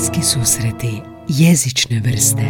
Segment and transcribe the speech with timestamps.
[0.00, 2.42] Bliski susreti jezične vrste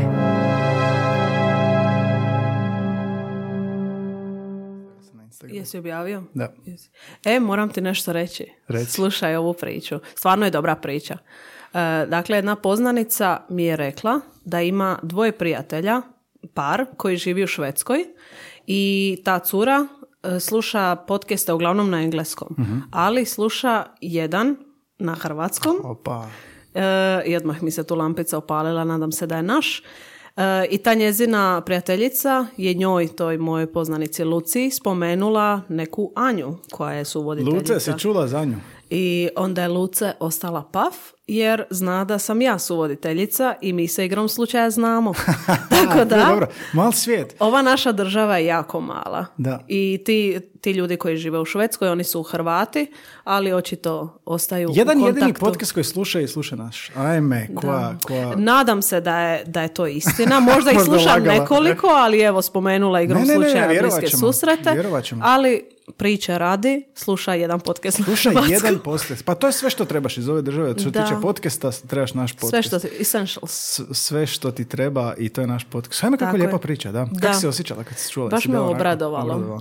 [5.49, 6.23] Jesi objavio?
[6.35, 6.53] Da.
[6.65, 6.91] Jesi.
[7.25, 8.47] E, moram ti nešto reći.
[8.69, 8.91] Reci.
[8.91, 9.99] Slušaj ovu priču.
[10.15, 11.15] Stvarno je dobra priča.
[11.15, 16.03] E, dakle, jedna poznanica mi je rekla da ima dvoje prijatelja,
[16.55, 18.05] par, koji živi u Švedskoj
[18.67, 19.87] i ta cura
[20.23, 22.57] e, sluša podcaste uglavnom na engleskom,
[22.91, 24.57] ali sluša jedan
[24.99, 26.29] na hrvatskom Opa.
[26.75, 29.83] E, i odmah mi se tu lampica opalila, nadam se da je naš.
[30.37, 36.93] E, I ta njezina prijateljica je njoj, toj mojoj poznanici Luci, spomenula neku Anju koja
[36.95, 37.73] je suvoditeljica.
[37.75, 38.57] Luce, si čula za nju?
[38.91, 40.95] I onda je Luce ostala paf
[41.27, 45.13] jer zna da sam ja suvoditeljica i mi se igrom slučaja znamo.
[45.71, 47.35] Tako da, Dobro, mal svijet.
[47.39, 49.27] ova naša država je jako mala.
[49.37, 49.65] Da.
[49.69, 52.93] I ti, ti ljudi koji žive u Švedskoj, oni su Hrvati,
[53.25, 55.47] ali očito ostaju Jedan u jedini kontaktu.
[55.47, 56.91] podcast koji sluša i sluša naš.
[56.91, 58.37] Ajme, koja, koja...
[58.37, 60.41] Nadam se da je, da je to istina.
[60.55, 61.35] Možda i Možda slušam lagala.
[61.35, 64.71] nekoliko, ali evo spomenula igrom Ne, ne, ne, slučaja vjerovat bliske ćemo, susrete.
[65.03, 65.23] ćemo.
[65.25, 68.01] Ali priče radi, sluša jedan podcast.
[68.05, 69.25] Slušaj jedan podcast.
[69.25, 70.75] Pa to je sve što trebaš iz ove države.
[70.75, 71.03] Što Da.
[71.03, 72.51] tiče podcasta, trebaš naš podcast.
[72.51, 73.51] Sve što ti, essentials.
[73.51, 76.05] S- sve što ti treba i to je naš podcast.
[76.05, 76.41] Ajme kako je.
[76.41, 77.05] lijepa priča, da?
[77.05, 77.21] Da.
[77.21, 78.29] Kako si se osjećala kad si čula?
[78.29, 79.35] Baš Si me obradovalo.
[79.35, 79.61] obradovala?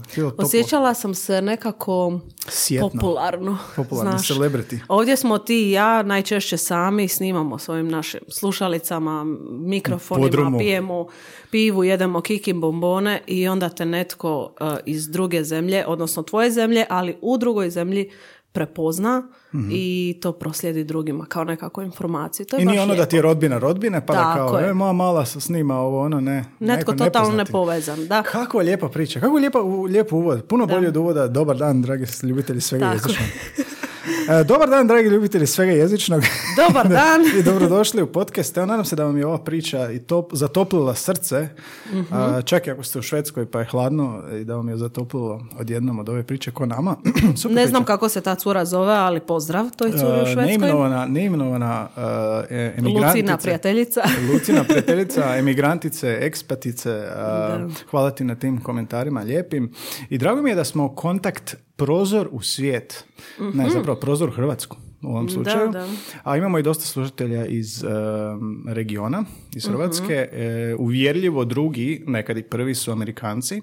[0.90, 2.90] Osjećala sam se nekako Sjetno.
[2.90, 3.58] popularno.
[3.76, 4.28] Popularno, znaš.
[4.28, 4.80] celebrity.
[4.88, 10.58] Ovdje smo ti i ja najčešće sami snimamo svojim našim slušalicama, mikrofonima, Podrumu.
[10.58, 11.08] pijemo
[11.52, 16.86] pivu, jedemo kikim bombone i onda te netko uh, iz druge zemlje, odnosno tvoje zemlje,
[16.90, 18.12] ali u drugoj zemlji
[18.52, 19.28] prepozna
[19.72, 22.46] i to proslijedi drugima kao nekakvu informaciju.
[22.46, 22.62] To je.
[22.62, 23.06] I nije ono da lijepo.
[23.06, 24.70] ti je rodbina rodbine, pa da Tako kao, je.
[24.70, 26.46] e, moja mala se snima ovo, ono, ne.
[26.60, 28.24] Netko neko totalno nepovezan, da.
[28.24, 30.46] Kakva lijepa priča, kako lijepa, u- lijep uvod.
[30.46, 30.76] Puno Da.
[30.76, 31.28] bolje od uvoda.
[31.28, 33.28] Dobar dan, dragi ljubitelji svega jezičnog.
[34.30, 36.22] E, dobar dan, dragi ljubitelji svega jezičnog.
[36.58, 37.22] Dobar dan.
[37.40, 38.58] I dobrodošli u podcast.
[38.58, 41.48] Evo, nadam se da vam je ova priča i top, zatoplila srce.
[41.88, 42.14] Mhm.
[42.14, 45.46] A, čak i ako ste u Švedskoj pa je hladno i da vam je zatoplilo
[45.60, 46.96] odjednom od ove priče ko nama.
[47.36, 47.68] Super Ne priča.
[47.68, 50.46] znam kako se ta cura zove, ali pozdrav toj curi u E, Švedskoj.
[50.46, 52.02] neimenovana, neimenovana uh,
[52.50, 53.08] e, emigrantica.
[53.08, 54.02] Lucina prijateljica.
[54.34, 57.04] Lucina prijateljica, emigrantice, ekspatice.
[57.66, 59.74] uh, hvala ti na tim komentarima lijepim.
[60.10, 63.06] I drago mi je da smo kontakt prozor u svijet.
[63.54, 65.72] Ne, zapravo prozor u Hrvatsku u ovom slučaju.
[65.72, 65.88] da.
[66.24, 69.24] A imamo i dosta slušatelja iz um, regiona,
[69.56, 70.28] iz Hrvatske.
[70.32, 73.62] E, uvjerljivo drugi, nekad i prvi su Amerikanci.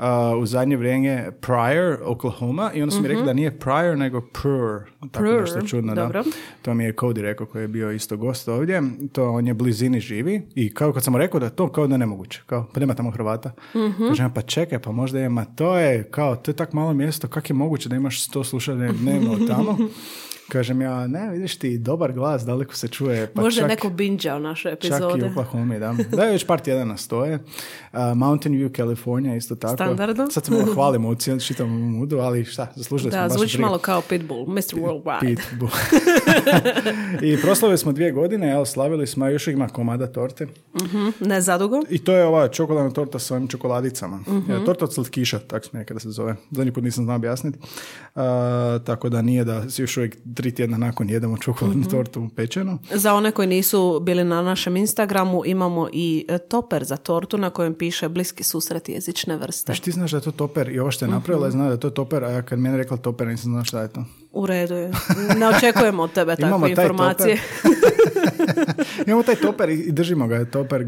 [0.00, 4.20] Uh, u zadnje vrijeme Pryor, Oklahoma, i onda su mi rekli da nije Pryor, nego
[4.20, 5.08] Prr.
[5.10, 6.02] Tako Prr, nešto čudno, da.
[6.02, 6.24] dobro.
[6.62, 8.82] To mi je Cody rekao koji je bio isto gost ovdje.
[9.12, 11.94] To on je blizini živi i kao kad sam rekao da je to kao da
[11.94, 12.42] je nemoguće.
[12.46, 13.52] Kao, pa nema tamo Hrvata.
[13.76, 14.08] Mhm.
[14.08, 15.44] Kažem, pa čekaj, pa možda ima.
[15.44, 18.92] To je kao, to je tak malo mjesto, kako je moguće da imaš sto slušanja
[18.92, 19.76] dnevno tamo?
[20.50, 23.26] Kažem ja, ne, vidiš ti, dobar glas, daleko se čuje.
[23.26, 25.26] Pa Možda čak, neko binđao naše Čak i u epizode.
[25.26, 25.94] Oklahoma, da.
[26.12, 27.34] Da je već par tjedana stoje.
[27.92, 29.74] Uh, Mountain View, California, isto tako.
[29.74, 30.30] Standardno.
[30.30, 33.52] Sad se malo hvalimo u cijelom čitavom mudu, ali šta, zaslužili smo Da, baš zvuči
[33.52, 33.66] prije.
[33.66, 34.58] malo kao Pitbull, Mr.
[34.74, 35.20] Worldwide.
[35.20, 35.70] Pitbull.
[37.32, 40.46] I proslavili smo dvije godine, evo, slavili smo, još ima komada torte.
[40.82, 41.82] Mhm, Ne zadugo.
[41.90, 44.20] I to je ova čokoladna torta sa ovim čokoladicama.
[44.48, 46.36] E, Torta od slatkiša, tako smo nekada se zove.
[46.50, 47.58] Zadnji put nisam znao objasniti.
[48.14, 51.90] A, tako da nije da si još uvijek tri tjedna nakon jedemo čokoladnu Mhm.
[51.90, 52.78] tortu pečenu.
[52.92, 57.50] Za one koji nisu bili na našem Instagramu imamo i e, toper za tortu na
[57.50, 59.64] kojem piše bliski susret jezične vrste.
[59.66, 61.70] Znaš, ti znaš da je to toper i ovo što je napravila je zna da
[61.70, 64.04] je to toper, a ja kad meni rekla toper nisam znao šta je to.
[64.32, 64.90] U redu je.
[65.38, 67.38] Ne očekujemo od tebe takve informacije.
[69.06, 70.44] Imamo taj toper i držimo ga.
[70.44, 70.86] Toper e,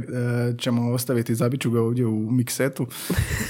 [0.59, 2.87] ćemo ostaviti, zabiću ga ovdje u miksetu.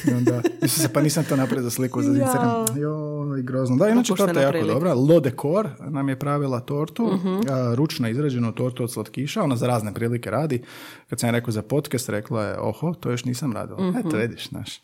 [0.08, 2.10] I onda, mislim se, pa nisam to napravio za sliku za.
[2.10, 2.64] Instagram.
[2.76, 3.76] Joj, grozno.
[3.76, 4.94] Da, inače torta je jako dobra.
[4.94, 7.10] Lo Decor nam je pravila tortu,
[7.50, 9.42] a, ručno izrađenu tortu od slatkiša.
[9.42, 10.62] Ona za razne prilike radi.
[11.10, 13.88] Kad sam je rekao za podcast, rekla je, oho, to još nisam radila.
[13.88, 13.98] Mhm.
[13.98, 14.81] Eto, vidiš, znaš.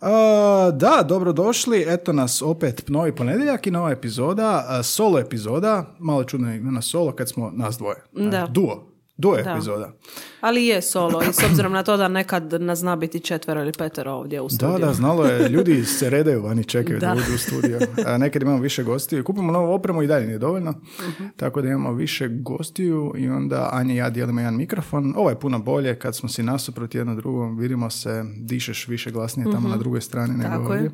[0.00, 1.84] A, da, dobrodošli.
[1.88, 5.84] Eto nas opet novi ponedjeljak i nova epizoda, a, solo epizoda.
[5.98, 8.02] Malo čudno je na solo kad smo nas dvoje.
[8.12, 8.46] Da.
[8.46, 8.48] Duo.
[8.50, 9.40] Duo Da.
[9.42, 9.92] epizoda.
[10.40, 13.72] Ali je solo i s obzirom na to da nekad nas zna biti četvero ili
[13.72, 14.78] petero ovdje u Da, studiju.
[14.78, 15.48] da, znalo je.
[15.48, 17.34] Ljudi se redaju vani, čekaju da, Da.
[17.34, 17.78] u studiju.
[18.06, 19.24] A nekad imamo više gostiju.
[19.24, 20.70] Kupimo novu opremu i dalje nije dovoljno.
[21.00, 21.24] Mhm.
[21.36, 25.14] Tako da imamo više gostiju i onda Anja i ja dijelimo jedan mikrofon.
[25.16, 27.58] Ovo je puno bolje kad smo si nasuprot jedno drugom.
[27.58, 30.56] Vidimo se, dišeš više glasnije tamo na drugoj strani nego Mhm.
[30.56, 30.80] Tako je.
[30.80, 30.90] ovdje.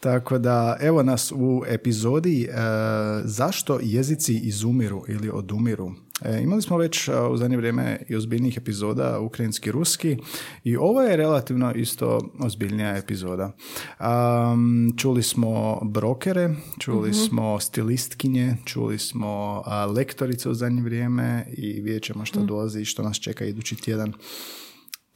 [0.00, 2.50] Tako da, evo nas u epizodi e,
[3.24, 5.90] Zašto jezici izumiru ili odumiru?
[6.22, 10.16] E, imali smo već a, u zadnje vrijeme i ozbiljnijih epizoda ukrajinski-ruski
[10.64, 13.52] i ovo je relativno isto ozbiljnija epizoda.
[13.98, 21.80] Am, čuli smo brokere, čuli smo stilistkinje, čuli smo a, lektorice u zadnje vrijeme i
[21.80, 24.12] vidjet ćemo što dolazi i što nas čeka idući tjedan.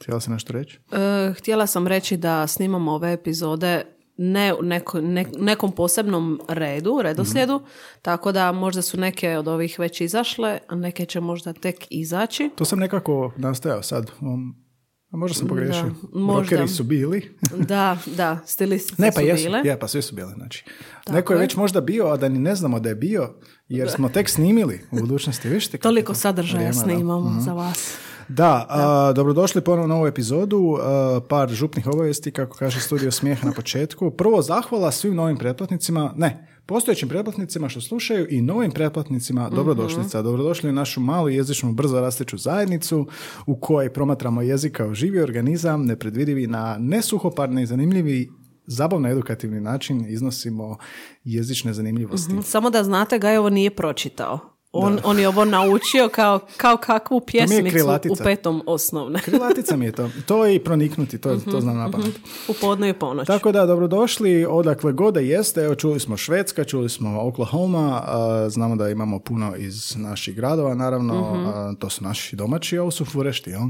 [0.01, 0.79] Htjela sam nešto reći?
[0.91, 6.99] E, htjela sam reći da snimamo ove epizode ne u neko- ne- nekom posebnom redu,
[7.01, 7.61] redoslijedu,
[8.01, 12.49] tako da možda su neke od ovih već izašle, a neke će možda tek izaći.
[12.55, 14.11] To sam nekako nastojao sad.
[14.21, 14.65] Um,
[15.11, 15.83] a možda sam pogriješio.
[15.83, 16.67] Da, možda.
[16.67, 17.37] Su bili.
[17.67, 19.43] Da, da, stilistice Ne, pa su jesu.
[19.43, 19.61] bile.
[19.63, 20.31] Je, pa svi su bili.
[20.33, 20.65] Znači.
[21.09, 21.39] Neko je je.
[21.39, 23.33] već možda bio, a da ni ne znamo da je bio,
[23.67, 25.49] jer smo tek snimili u budućnosti.
[25.49, 26.81] Viš ti kako Toliko to sadržaja vrijeme, da.
[26.81, 26.95] Mhm.
[26.95, 27.97] snimamo za vas.
[28.27, 30.77] Da, a, dobrodošli ponovno na ovu epizodu.
[30.81, 34.11] A, par župnih obavijesti, kako kaže Studio Smijeha na početku.
[34.11, 40.21] Prvo, zahvala svim novim pretplatnicima, ne, postojećim pretplatnicima što slušaju i novim pretplatnicima dobrodošlica.
[40.21, 43.07] Dobrodošli u našu malu jezičnu brzo rasteću zajednicu
[43.45, 48.31] u kojoj promatramo jezik kao živi organizam, nepredvidivi na nesuhoparni i zanimljivi
[48.67, 50.77] zabavno edukativni način iznosimo
[51.23, 52.33] jezične zanimljivosti.
[52.43, 54.54] Samo da znate, Gaj ovo nije pročitao.
[54.77, 59.21] On, on je ovo naučio kao, kao kakvu pjesmicu u petom osnovne.
[59.25, 60.09] Krilatica mi je to.
[60.25, 62.15] To je i proniknuti, to, to znam na pamet.
[62.47, 63.27] u podne i ponoć.
[63.27, 65.61] Tako da, dobrodošli odakle god da jeste.
[65.61, 68.01] Evo, čuli smo Švedska, čuli smo Oklahoma,
[68.49, 71.13] znamo da imamo puno iz naših gradova, naravno,
[71.45, 73.61] a, to su naši domaći, ovo su furešti, jel?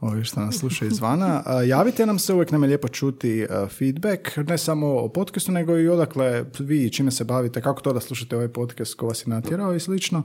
[0.00, 1.42] Ovi što nas slušaju izvana.
[1.66, 3.46] Javite nam se, uvijek nam je lijepo čuti
[3.78, 8.00] feedback, ne samo o podcastu, nego i odakle vi čime se bavite, kako to da
[8.00, 10.22] slušate ovaj podcast, ko vas je natjerao i slično.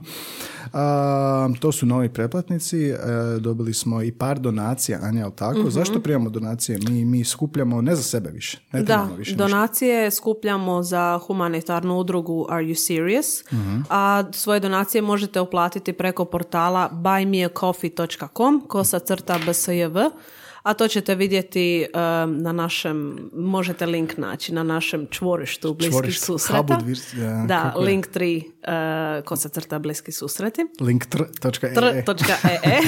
[0.72, 2.96] A, to su novi pretplatnici, e,
[3.38, 5.70] dobili smo i par donacija, Anja, jel tako?
[5.70, 6.78] Zašto primamo donacije?
[6.80, 9.36] Mi, mi skupljamo ne za sebe više, ne Da, više ništa.
[9.38, 13.80] donacije skupljamo za humanitarnu udrugu Are You Serious, Mhm.
[13.90, 19.98] a svoje donacije možete uplatiti preko portala buymeacoffee.com kosa crta bsjv,
[20.66, 22.00] a to ćete vidjeti um,
[22.38, 26.56] na našem, možete link naći na našem čvorištu bliskih Čvorište, susreta.
[26.56, 27.86] Habud vir- ja, da, kako je?
[27.86, 28.42] link 3
[29.18, 30.60] uh, kosa crta bliski susreti.
[30.80, 31.50] Link.ee
[32.04, 32.80] Tr.ee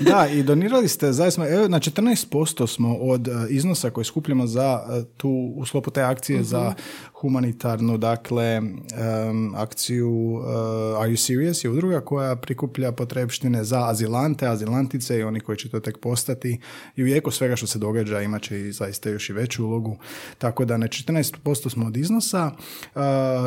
[0.10, 4.80] Da, i donirali ste, zaista, evo, na 14% smo od e, iznosa koje skupljamo za
[4.90, 6.80] e, tu, u sklopu te akcije za Mhm.
[7.20, 14.46] Humanitarnu, dakle, em, akciju e, Are You Serious je udruga koja prikuplja potrebštine za azilante,
[14.46, 16.60] azilantice i oni koji će to tek postati
[16.96, 19.96] i u jeku svega što se događa imat će i zaista još i veću ulogu.
[20.38, 22.50] Tako da na 14% smo od iznosa.
[22.50, 23.00] E,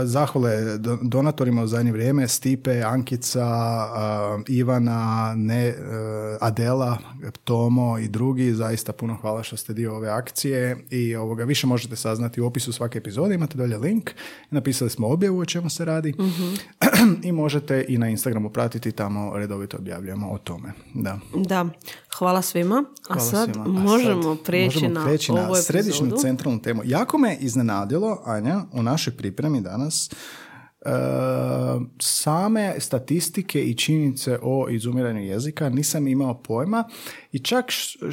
[0.06, 3.48] Zahvale do- donatorima u zadnje vrijeme, Stipe, Ankica,
[4.48, 5.76] e, Ivana, ne,
[6.42, 6.98] Adela,
[7.44, 11.96] Tomo i drugi, zaista puno hvala što ste dio ove akcije i ovoga više možete
[11.96, 14.12] saznati u opisu svake epizode, imate dolje link,
[14.50, 16.14] napisali smo objavu o čemu se radi
[17.28, 20.74] i možete i na Instagramu pratiti, tamo redovito objavljujemo o tome.
[20.94, 21.20] Da.
[21.36, 21.66] Da,
[22.18, 22.84] hvala svima.
[23.10, 23.66] A Hvala sad svima.
[23.66, 26.22] A možemo sad prijeći možemo na prijeći ovu središnju epizodu.
[26.22, 26.82] centralnu temu.
[26.86, 30.10] Jako me iznenadilo, Anja, u našoj pripremi danas
[32.02, 36.84] same statistike i činjenice o izumiranju jezika nisam imao pojma
[37.32, 37.66] i čak,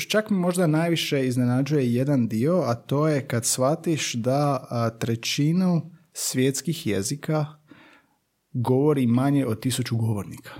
[0.08, 4.66] čak mi možda najviše iznenađuje jedan dio, a to je kad shvatiš da
[4.98, 7.46] trećinu svjetskih jezika
[8.52, 10.50] govori manje od tisuću govornika.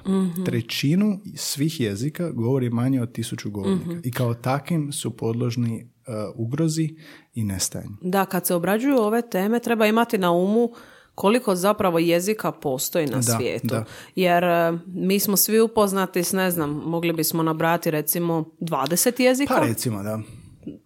[0.47, 4.00] Trećinu svih jezika govori manje od tisuću govornika.
[4.05, 6.97] I kao takvim su podložni uh, ugrozi
[7.35, 7.97] i nestajanju.
[8.03, 10.70] Da, kad se obrađuju ove teme treba imati na umu
[11.16, 13.66] koliko zapravo jezika postoji na Da, svijetu.
[13.66, 13.84] da.
[14.16, 19.55] Jer e, mi smo svi upoznati s, ne znam, mogli bismo nabrati recimo 20 jezika,
[19.55, 20.20] Pa recimo, da.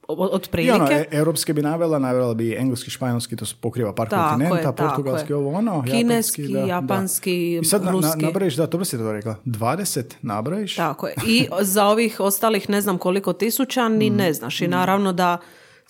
[0.08, 0.74] o- I otprilike.
[0.74, 4.76] ono, e, europske bi navela, navela bi engleski, španjolski, to pokriva par Tako kontinenta, je,
[4.78, 5.36] portugalski, je.
[5.36, 6.66] ovo ono, Kineski, japanski, da, da.
[6.66, 8.22] japanski, I sad na, na, ruski.
[8.22, 11.14] nabrajiš, da, dobro si to rekla, 20 nabrajiš, Tako je.
[11.26, 13.92] I za ovih ostalih ne znam koliko tisuća Mm.
[13.92, 14.60] ni ne znaš.
[14.60, 15.38] I naravno da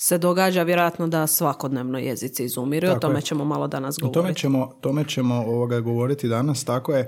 [0.03, 2.87] se događa vjerojatno da svakodnevno jezici izumiru.
[2.87, 3.23] i O Tako tome je.
[3.23, 4.41] ćemo malo danas O tome govoriti.
[4.41, 7.07] ćemo, tome ćemo ovoga govoriti danas, tako je.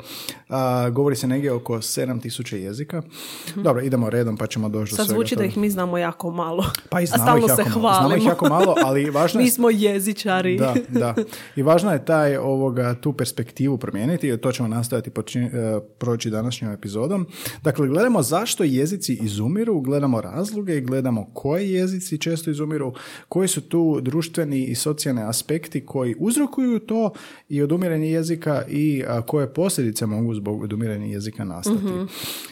[0.49, 3.03] A, govori se negdje oko 7000 jezika.
[3.57, 4.97] Dobro, idemo redom pa ćemo doći do Mhm.
[4.97, 6.65] Sad svega zvuči da ih mi znamo jako malo.
[6.89, 7.95] Pa i znamo ih se jako malo.
[7.99, 8.31] Znamo ih hvalimo.
[8.31, 9.45] jako malo, ali važno je...
[9.45, 10.57] Mi smo jezičari.
[10.57, 11.15] Da, da.
[11.57, 16.31] I važno je taj ovoga tu perspektivu promijeniti i to ćemo nastojati počin- e, proći
[16.31, 17.27] današnjom epizodom.
[17.63, 22.82] Dakle, gledamo zašto jezici izumiru, gledamo razloge, gledamo koji jezici često izumiru,
[23.29, 27.13] koji su tu društveni i socijalni aspekti koji uzrokuju to
[27.49, 31.79] i odumiranje jezika i a, koje posljedice mogu zbog odumiranja jezika nastati.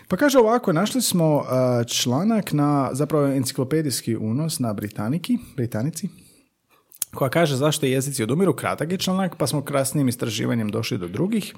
[0.08, 6.08] Pa kaže ovako, našli smo a, članak na zapravo enciklopedijski unos na Britaniki, Britanici,
[7.14, 11.54] koja kaže zašto jezici odumiru, kratak je članak, pa smo krasnijim istraživanjem došli do drugih.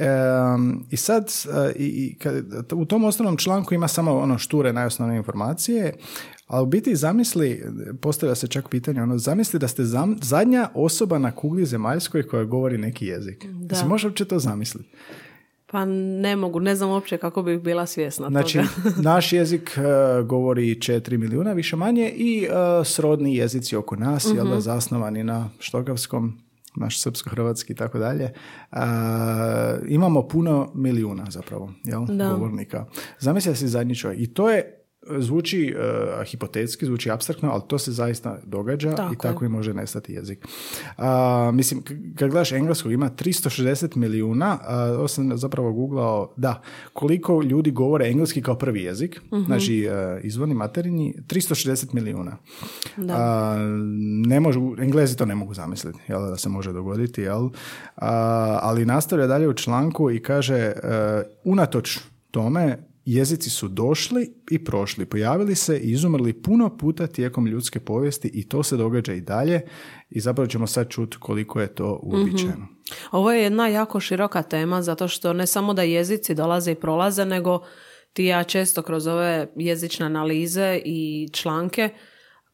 [0.00, 4.72] Em, I sad, e, i, i kad- u tom osnovnom članku ima samo ono šture
[4.72, 5.94] najosnovnije informacije,
[6.46, 7.62] ali u biti zamisli,
[8.00, 12.44] postavlja se čak pitanje, ono, zamisli da ste zam- zadnja osoba na kugli zemaljskoj koja
[12.44, 13.46] govori neki jezik.
[13.46, 13.74] Da.
[13.74, 14.88] Se može uopće to zamisliti?
[15.66, 18.68] Pa ne mogu, ne znam uopće kako bih bila svjesna Znači, toga.
[19.04, 19.82] naš jezik e,
[20.22, 22.48] govori 4 milijuna više manje i e,
[22.84, 24.50] srodni jezici oko nas, jel Mhm.
[24.50, 26.38] da, zasnovani na štokavskom,
[26.76, 28.32] naš srpsko-hrvatski i tako dalje,
[29.88, 32.28] imamo puno milijuna zapravo, jel, Da.
[32.28, 32.86] govornika.
[33.18, 34.20] Zamisli si zadnji čovjek.
[34.20, 34.79] I to je
[35.18, 35.74] zvuči e,
[36.24, 39.18] hipotetski, zvuči abstraktno, ali to se zaista događa Tako i je.
[39.18, 40.46] tako i može nestati jezik.
[40.96, 41.82] A, mislim,
[42.16, 48.06] kad gledaš engleskog ima 360 milijuna, a, ovo sam zapravo googlao, da, koliko ljudi govore
[48.06, 49.44] engleski kao prvi jezik, Mhm.
[49.44, 52.36] znači e, izvorni materinji, 360 milijuna.
[52.96, 53.56] Da.
[54.26, 57.48] Ne možu, englezi to ne mogu zamisliti, jel, da se može dogoditi, jel?
[58.60, 60.72] Ali nastavlja dalje u članku i kaže, e,
[61.44, 61.98] unatoč
[62.30, 68.30] tome, jezici su došli i prošli, pojavili se i izumrli puno puta tijekom ljudske povijesti
[68.34, 69.60] i to se događa i dalje
[70.10, 72.68] i zapravo ćemo sad čuti koliko je to uobičajeno.
[73.10, 77.24] Ovo je jedna jako široka tema zato što ne samo da jezici dolaze i prolaze,
[77.24, 77.60] nego
[78.12, 81.88] ti ja često kroz ove jezične analize i članke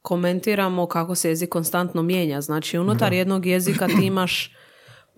[0.03, 2.41] komentiramo kako se jezik konstantno mijenja.
[2.41, 4.55] Znači unutar jednog jezika ti imaš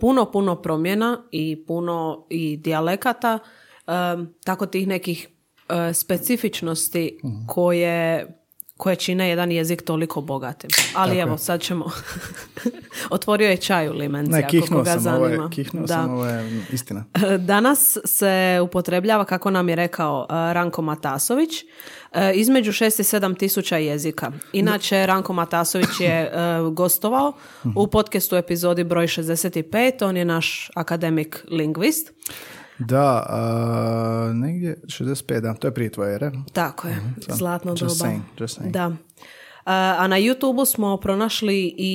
[0.00, 3.38] puno, puno promjena i puno i dijalekata,
[3.88, 5.28] em, tako tih nekih
[5.68, 8.26] e, specifičnosti koje
[8.78, 10.70] koje čine jedan jezik toliko bogatim.
[10.94, 11.38] Ali Tako evo, je.
[11.38, 11.90] sad ćemo...
[13.10, 15.50] Otvorio je čaj u limenci, Ne, ako koga sam, ovo je, zanima.
[15.50, 15.94] kihnuo Da.
[15.94, 17.04] sam, ovo je istina.
[17.38, 23.38] Danas se upotrebljava, kako nam je rekao uh, Ranko Matasović, uh, između 6 i 7
[23.38, 24.32] tisuća jezika.
[24.52, 27.32] Inače, Ranko Matasović je uh, gostovao
[27.76, 30.04] u podcastu epizodi broj 65.
[30.04, 32.12] On je naš akademik lingvist.
[32.78, 36.30] Da, a, negdje 65, da, to je prije tvoje ere.
[36.52, 36.96] Tako je,
[37.28, 38.10] zlatno Just doba.
[38.10, 38.70] saying, just saying.
[38.70, 38.86] Da.
[38.88, 38.94] Uh,
[39.98, 41.92] A na YouTube smo pronašli i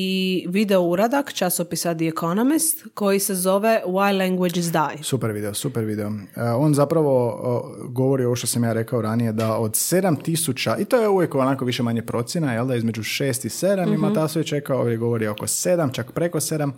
[0.50, 5.04] video uradak časopisa The Economist koji se zove Why Languages Die.
[5.04, 6.12] Super video, super video.
[6.58, 7.40] On zapravo
[7.86, 11.66] govori ovo što sam ja rekao ranije, da od 7000, i to je uvijek onako
[11.66, 13.94] više manje procjena, jel da između 6 i 7, Mhm.
[13.94, 16.72] i Matasović rekao, ovdje govori oko 7, čak preko 7,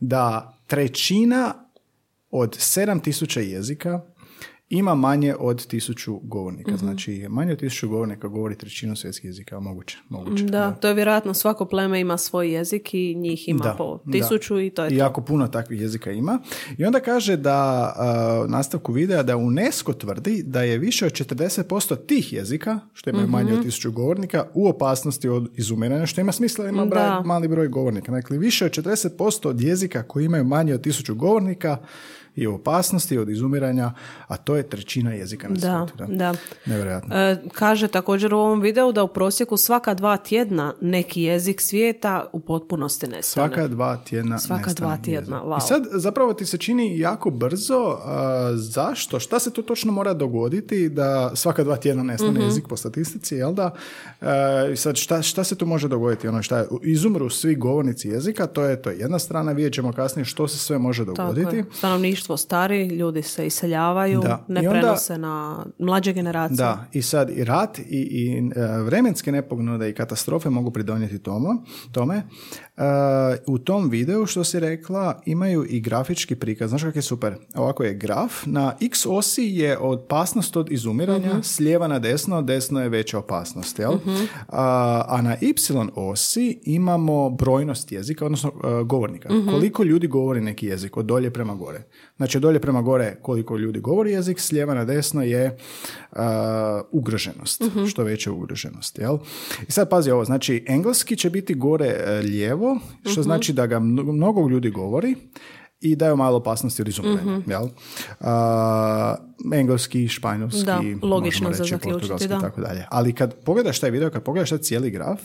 [0.00, 1.54] da trećina
[2.30, 4.00] od 7000 jezika
[4.70, 6.70] ima manje od tisuću govornika.
[6.70, 6.78] Mhm.
[6.78, 9.98] Znači, manje od tisuću govornika govori trećinu svjetskih jezika, moguće.
[10.08, 10.44] moguće.
[10.44, 14.12] Da, to je vjerojatno svako pleme ima svoj jezik i njih ima Da, po da.
[14.12, 14.96] tisuću i to je I to.
[14.96, 16.38] jako puno takvih jezika ima.
[16.78, 17.56] I onda kaže da
[17.96, 23.10] a, u nastavku videa da UNESCO tvrdi da je više od 40% tih jezika, što
[23.10, 23.54] imaju manje Mhm.
[23.54, 26.90] od tisuću govornika, u opasnosti od izumiranja, što ima smisla da ima Da.
[26.90, 28.12] broj- mali broj govornika.
[28.12, 31.76] Dakle, više od 40% od jezika koji imaju manje od tisuću govornika
[32.38, 33.92] je u opasnosti od izumiranja,
[34.26, 36.12] a to je trećina jezika na Da, svijetu.
[36.14, 36.34] da.
[36.66, 37.16] Nevjerojatno.
[37.16, 41.98] E, kaže također u ovom videu da u prosjeku svaka dva tjedna neki jezik svijeta
[42.32, 43.22] u potpunosti nestane.
[43.48, 45.58] Svaka dva tjedna Svaka dva tjedna, wow.
[45.58, 47.58] I sad zapravo ti se čini jako brzo.
[47.98, 49.20] a, zašto?
[49.20, 52.42] Šta se tu točno mora dogoditi da svaka dva tjedna nestane Mhm.
[52.42, 53.70] jezik po statistici, jel da?
[54.20, 54.26] E,
[54.72, 56.28] i sad šta, šta se tu može dogoditi?
[56.28, 59.92] Ono šta je, izumru svi govornici jezika, to je, to je jedna strana, vidjet ćemo
[59.92, 61.56] kasnije što se sve može Tako dogoditi.
[61.56, 61.64] je.
[61.72, 64.44] Stanovništvo stari, ljudi se iseljavaju, Da.
[64.48, 66.56] ne onda- prenose na mlađe generacije.
[66.56, 71.48] Da, i sad i rat i, i e, vremenske nepognode i katastrofe mogu pridonijeti tomu,
[71.92, 72.16] tome.
[72.16, 72.82] E,
[73.46, 76.68] u tom videu, što si rekla, imaju i grafički prikaz.
[76.68, 77.34] Znaš kak je super?
[77.54, 78.32] Ovako je graf.
[78.46, 83.78] Na x osi je opasnost od izumiranja, s lijeva na desno, desno je veća opasnost.
[83.78, 83.92] Jel?
[84.48, 85.54] A, a na y
[85.94, 89.28] osi imamo brojnost jezika, odnosno e, govornika.
[89.50, 91.82] Koliko ljudi govori neki jezik, od dolje prema gore.
[92.18, 95.56] Znači, dolje prema gore koliko ljudi govori jezik, s lijeva na desno je
[96.12, 96.18] uh,
[96.90, 98.98] ugroženost, što veća ugroženost.
[98.98, 99.18] Jel?
[99.68, 102.78] I sad pazi ovo, znači engleski će biti gore e, lijevo,
[103.10, 105.14] što znači da ga mnogo ljudi govori
[105.80, 107.40] i daju malo opasnosti od izumiranja.
[107.46, 107.68] Jel?
[108.20, 109.14] A,
[109.54, 112.36] engleski, španjolski, Da, logično za reći, zaključiti, portugalski da.
[112.36, 112.86] i tako dalje.
[112.90, 115.20] Ali kad pogledaš taj video, kad pogledaš taj cijeli graf,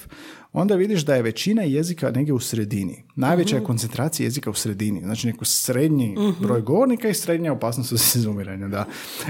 [0.53, 3.03] onda vidiš da je većina jezika negdje u sredini.
[3.15, 5.01] Najveća je koncentracija jezika u sredini.
[5.01, 8.67] Znači neko srednji broj govornika i srednja opasnost od izumiranja.
[8.67, 8.86] Da.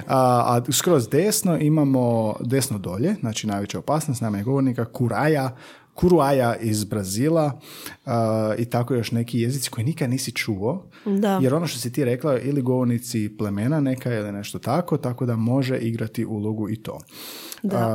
[0.07, 5.55] A, a skroz desno imamo desno dolje, znači najveća opasnost, najmanje govornika, kuraja,
[5.95, 7.59] kuruaja iz Brazila
[8.05, 8.11] uh,
[8.57, 10.85] i tako još neki jezici koji nikad nisi čuo.
[11.05, 11.39] Da.
[11.41, 15.35] Jer ono što si ti rekla, ili govornici plemena neka ili nešto tako, tako da
[15.35, 16.99] može igrati ulogu i to.
[17.63, 17.87] Da.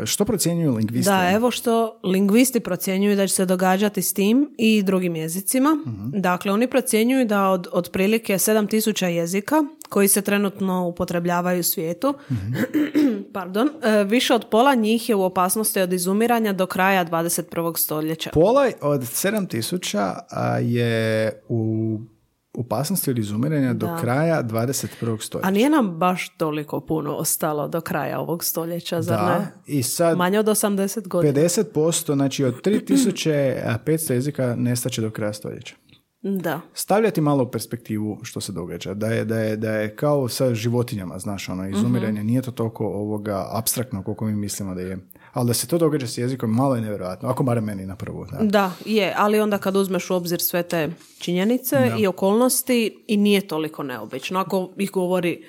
[0.00, 1.10] Uh, što procjenjuju lingvisti?
[1.10, 5.78] Da, evo što lingvisti procjenjuju da će se događati s tim i drugim jezicima.
[6.12, 9.56] Dakle, oni procjenjuju da od otprilike 7000 jezika
[9.88, 12.14] koji se trenutno upotrebljavaju u svijetu,
[13.32, 17.78] pardon, e, više od pola njih je u opasnosti od izumiranja do kraja 21.
[17.78, 18.30] stoljeća.
[18.32, 21.98] Pola od 7000 a, je u
[22.56, 23.96] opasnosti od izumiranja do Da.
[24.00, 25.22] kraja 21.
[25.22, 25.48] stoljeća.
[25.48, 29.46] A nije nam baš toliko puno ostalo do kraja ovog stoljeća, zar da, ne?
[29.66, 31.34] i sad Manje od 80 godina.
[31.40, 35.74] 50%, znači od 3500 jezika nestaće do kraja stoljeća.
[36.28, 36.60] Da.
[36.74, 38.94] Stavljati malo u perspektivu što se događa.
[38.94, 42.86] Da je, da je, da je kao sa životinjama, znaš, ono, izumiranje nije to toliko
[42.86, 44.98] ovoga abstraktno koliko mi mislimo da je.
[45.32, 47.28] Ali da se to događa s jezikom malo je nevjerojatno.
[47.28, 48.26] Ako barem meni na prvu.
[48.30, 48.38] Da.
[48.42, 53.48] Da, je, ali onda kad uzmeš u obzir sve te činjenice i okolnosti i nije
[53.48, 54.40] toliko neobično.
[54.40, 55.44] Ako ih govori,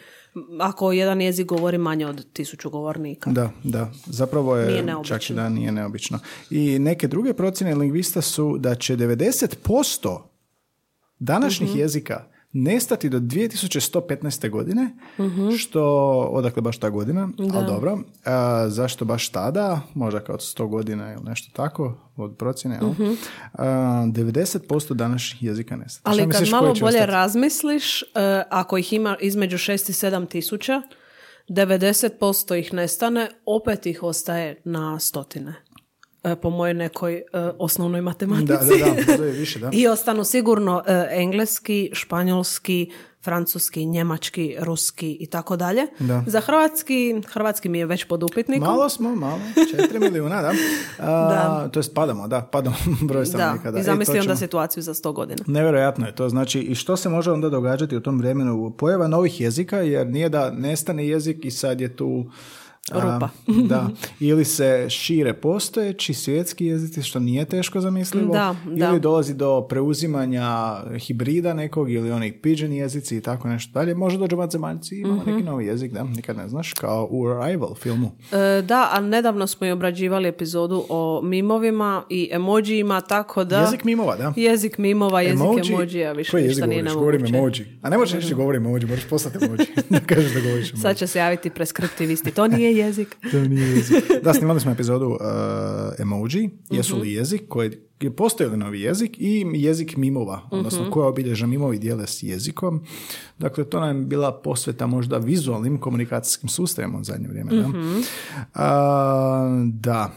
[0.60, 3.31] ako jedan jezik govori manje od tisuću govornika.
[3.31, 3.91] Da, da.
[4.05, 6.19] Zapravo je Nije čak i da nije neobično.
[6.50, 10.37] I neke druge procjene lingvista su da će 90%
[11.19, 11.79] današnjih Mhm.
[11.79, 14.50] jezika nestati do 2115.
[14.50, 15.50] godine, Mhm.
[15.51, 15.83] što,
[16.31, 18.00] odakle baš ta godina, ali dobro.
[18.25, 19.81] A, zašto baš tada?
[19.93, 22.75] Možda kao 100 godina ili nešto tako, od procjene.
[22.75, 23.15] jel?
[23.53, 23.65] A,
[24.07, 26.01] 90% današnjih jezika nestati.
[26.01, 26.09] Šta.
[26.12, 27.12] Ali misliš, kad koji malo bolje ostati?
[27.12, 28.05] razmisliš, e,
[28.50, 30.81] ako ih ima između 6 i 7 tisuća,
[31.50, 35.53] 90% ih nestane, opet ih ostaje na stotine.
[36.31, 37.24] E, po mojoj nekoj e,
[37.60, 38.48] osnovnoj matematici.
[38.48, 39.69] Da, da, da, više, da.
[39.79, 42.91] I ostanu sigurno e, engleski, španjolski,
[43.24, 45.81] francuski, njemački, ruski i tako dalje.
[46.00, 46.24] Da.
[46.27, 48.67] Za hrvatski, hrvatski mi je već pod upitnikom.
[48.67, 50.48] Malo smo, malo, 4 milijuna, da.
[51.00, 51.69] A, Da.
[51.72, 52.75] To jest padamo, da, padamo
[53.10, 53.72] broj stanovnika.
[53.72, 53.79] Da.
[53.79, 55.43] i zamisli onda situaciju za 100 godina.
[55.48, 56.29] Nevjerojatno je to.
[56.29, 58.74] Znači, i što se može onda događati u tom vremenu?
[58.77, 62.25] Pojava novih jezika, jer nije da nestane jezik i sad je tu...
[62.94, 63.29] Rupa.
[63.63, 63.89] da.
[64.22, 68.34] Ili se šire postojeći svjetski jezici, što nije teško zamislivo.
[68.34, 68.86] Da, da.
[68.86, 70.48] Ili dolazi do preuzimanja
[70.98, 73.96] hibrida nekog ili onih pidgin jezici i tako nešto dalje.
[73.96, 75.32] Može dođe vanzemaljci i imamo Mhm.
[75.32, 78.12] neki novi jezik, da, nikad ne znaš, kao u Arrival filmu.
[78.32, 83.60] E, da, a nedavno smo i obrađivali epizodu o mimovima i emojijima, tako da...
[83.60, 84.34] Jezik mimova, da.
[84.38, 86.84] Jezik mimova, jezik Emoji- emojija, više Koji ništa nije.
[86.84, 87.65] Govorim emoji.
[87.82, 89.58] A ne možeš reći govorim emoji, moraš poslati emoji.
[89.89, 90.82] da kažeš da govoriš emoji.
[90.82, 92.32] Sad će se javiti preskriptivisti.
[92.32, 93.17] To nije jezik.
[93.31, 94.03] To nije jezik.
[94.24, 95.17] Da, snimali smo epizodu uh,
[95.99, 96.28] emoji,
[96.69, 97.02] jesu Mhm.
[97.02, 97.71] li jezik, koji
[98.12, 100.91] postoji li novi jezik i jezik mimova, odnosno Mhm.
[100.91, 102.82] koja obilježa mimovi dijele s jezikom.
[103.39, 107.52] Dakle, to nam je bila posveta možda vizualnim komunikacijskim sustavima u zadnje vrijeme.
[107.54, 107.99] Da, Mhm.
[108.54, 110.12] A, da.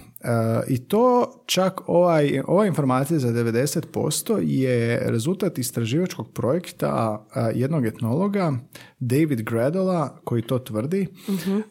[0.68, 8.52] I to čak ovaj, ova informacija za 90% je rezultat istraživačkog projekta jednog etnologa,
[8.98, 11.06] David Gradola, koji to tvrdi,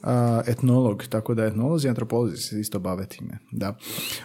[0.03, 3.37] a, etnolog, tako da etnolozi i antropolozi se isto bave time.
[3.51, 3.77] Da.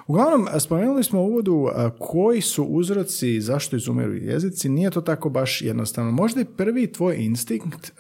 [0.07, 5.63] Uglavnom, spomenuli smo u uvodu koji su uzroci zašto izumiru jezici, nije to tako baš
[5.63, 6.13] jednostavno.
[6.13, 7.93] Možda je prvi tvoj instinkt,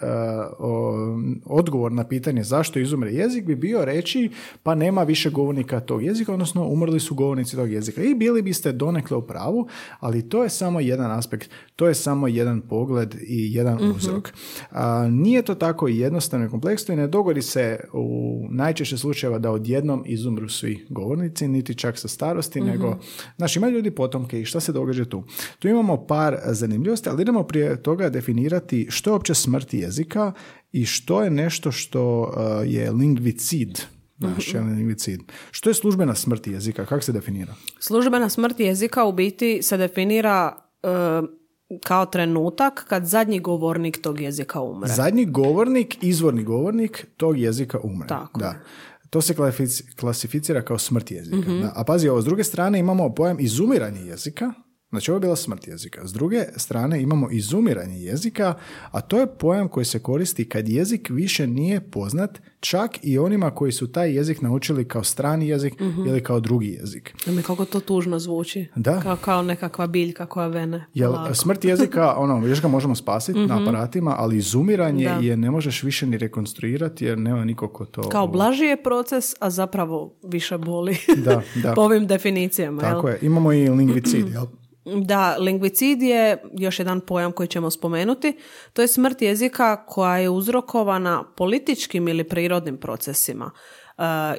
[1.44, 4.30] odgovor na pitanje zašto izumre jezik bi bio reći
[4.62, 8.02] pa nema više govornika tog jezika, odnosno umrli su govornici tog jezika.
[8.02, 9.68] I bili biste donekle u pravu,
[10.00, 14.32] ali to je samo jedan aspekt, to je samo jedan pogled i jedan uzrok.
[14.70, 19.50] A, nije to tako jednostavno i kompleksno i ne dogodi se u najčešće slučajeva da
[19.50, 22.98] odjednom izumru svi govornici, niti čak sa starosti, nego,
[23.36, 25.22] znači ima ljudi potomke i šta se događa tu?
[25.58, 30.32] Tu imamo par zanimljivosti, ali idemo prije toga definirati što je uopće smrt jezika
[30.72, 32.32] i što je nešto što
[32.66, 33.80] je lingvicid.
[34.30, 35.20] Naš, lingvicid.
[35.50, 36.86] Što je službena smrt jezika?
[36.86, 37.54] Kako se definira?
[37.80, 40.88] Službena smrt jezika u biti se definira e,
[41.82, 44.88] kao trenutak kad zadnji govornik tog jezika umre.
[44.92, 48.08] Zadnji govornik, izvorni govornik tog jezika umre.
[48.08, 48.54] Tako da.
[49.10, 51.50] To se klasific- klasificira kao smrt jezika.
[51.62, 51.72] Da.
[51.76, 54.52] A pazi, ovo, s druge strane imamo pojam izumiranje jezika,
[54.94, 56.06] Znači ovo je bila smrt jezika.
[56.06, 58.54] S druge strane imamo izumiranje jezika,
[58.90, 63.50] a to je pojam koji se koristi kad jezik više nije poznat čak i onima
[63.50, 65.74] koji su taj jezik naučili kao strani jezik
[66.06, 67.14] ili kao drugi jezik.
[67.26, 68.66] Mi kako to tužno zvuči.
[68.76, 69.00] Da.
[69.00, 70.86] Kao, kao nekakva biljka koja vene.
[70.94, 75.14] Jel, smrt jezika, ono, još ga možemo spasiti na aparatima, ali izumiranje Da.
[75.14, 78.02] je ne možeš više ni rekonstruirati jer nema niko ko to...
[78.08, 80.96] Kao blaži je proces, a zapravo više boli.
[81.16, 81.72] Da, da.
[81.76, 82.82] po ovim definicijama.
[82.82, 82.92] jel?
[82.92, 83.18] Tako je.
[83.22, 84.46] Imamo i lingvicid, jel?
[84.84, 88.36] Da, lingvicid je još jedan pojam koji ćemo spomenuti.
[88.72, 93.50] To je smrt jezika koja je uzrokovana političkim ili prirodnim procesima.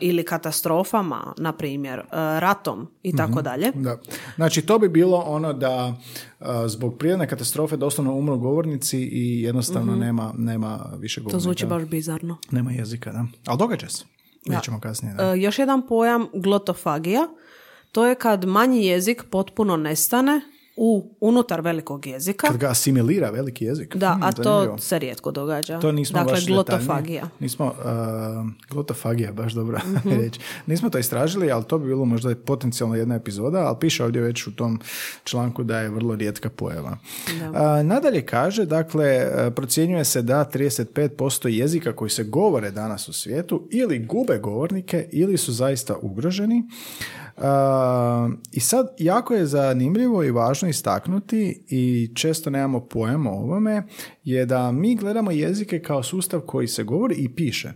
[0.02, 3.72] ili katastrofama, na primjer, uh, ratom i tako dalje.
[3.76, 3.98] Da.
[4.36, 5.94] Znači, to bi bilo ono da
[6.40, 11.38] uh, zbog prirodne katastrofe doslovno umru govornici i jednostavno nema, nema više govornika.
[11.38, 12.38] To zvuči baš bizarno.
[12.52, 13.26] Nema jezika, da.
[13.46, 14.06] Ali događa se.
[14.64, 15.16] Ćemo kasnije.
[15.16, 15.32] Da.
[15.32, 17.28] Uh, još jedan pojam glotofagija.
[17.96, 20.42] To je kad manji jezik potpuno nestane
[20.78, 22.48] u unutar velikog jezika.
[22.48, 23.96] Kad ga asimilira veliki jezik.
[23.96, 24.76] Da, Hmm, a zanimljivo.
[24.76, 25.80] to se rijetko događa.
[25.80, 27.22] To nismo dakle, baš glotofagija.
[27.22, 27.74] detaljnije- Nismo, uh,
[28.70, 30.10] glotofagija, baš dobra Mhm.
[30.12, 30.36] riječ.
[30.68, 34.22] Nismo to istražili, ali to bi bilo možda i potencijalno jedna epizoda, ali piše ovdje
[34.22, 34.80] već u tom
[35.24, 36.98] članku da je vrlo rijetka pojava.
[37.28, 41.08] Uh, nadalje kaže, dakle, uh, procjenjuje se da 35%
[41.50, 46.64] jezika koji se govore danas u svijetu ili gube govornike ili su zaista ugroženi.
[48.52, 53.84] I sad jako je zanimljivo i važno istaknuti i često nemamo pojam o ovome
[54.24, 57.74] je da mi gledamo jezike kao sustav koji se govori i piše.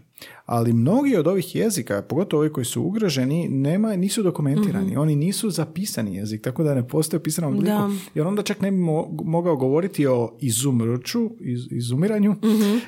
[0.51, 4.97] Ali mnogi od ovih jezika, pogotovo ovi koji su ugroženi, nema, nisu dokumentirani.
[4.97, 7.65] Oni nisu zapisani jezik, tako da ne postoje u pisanom obliku.
[7.77, 7.89] Da.
[8.15, 12.35] Jer onda čak ne bi mo- mogao govoriti o izumruću, iz, izumiranju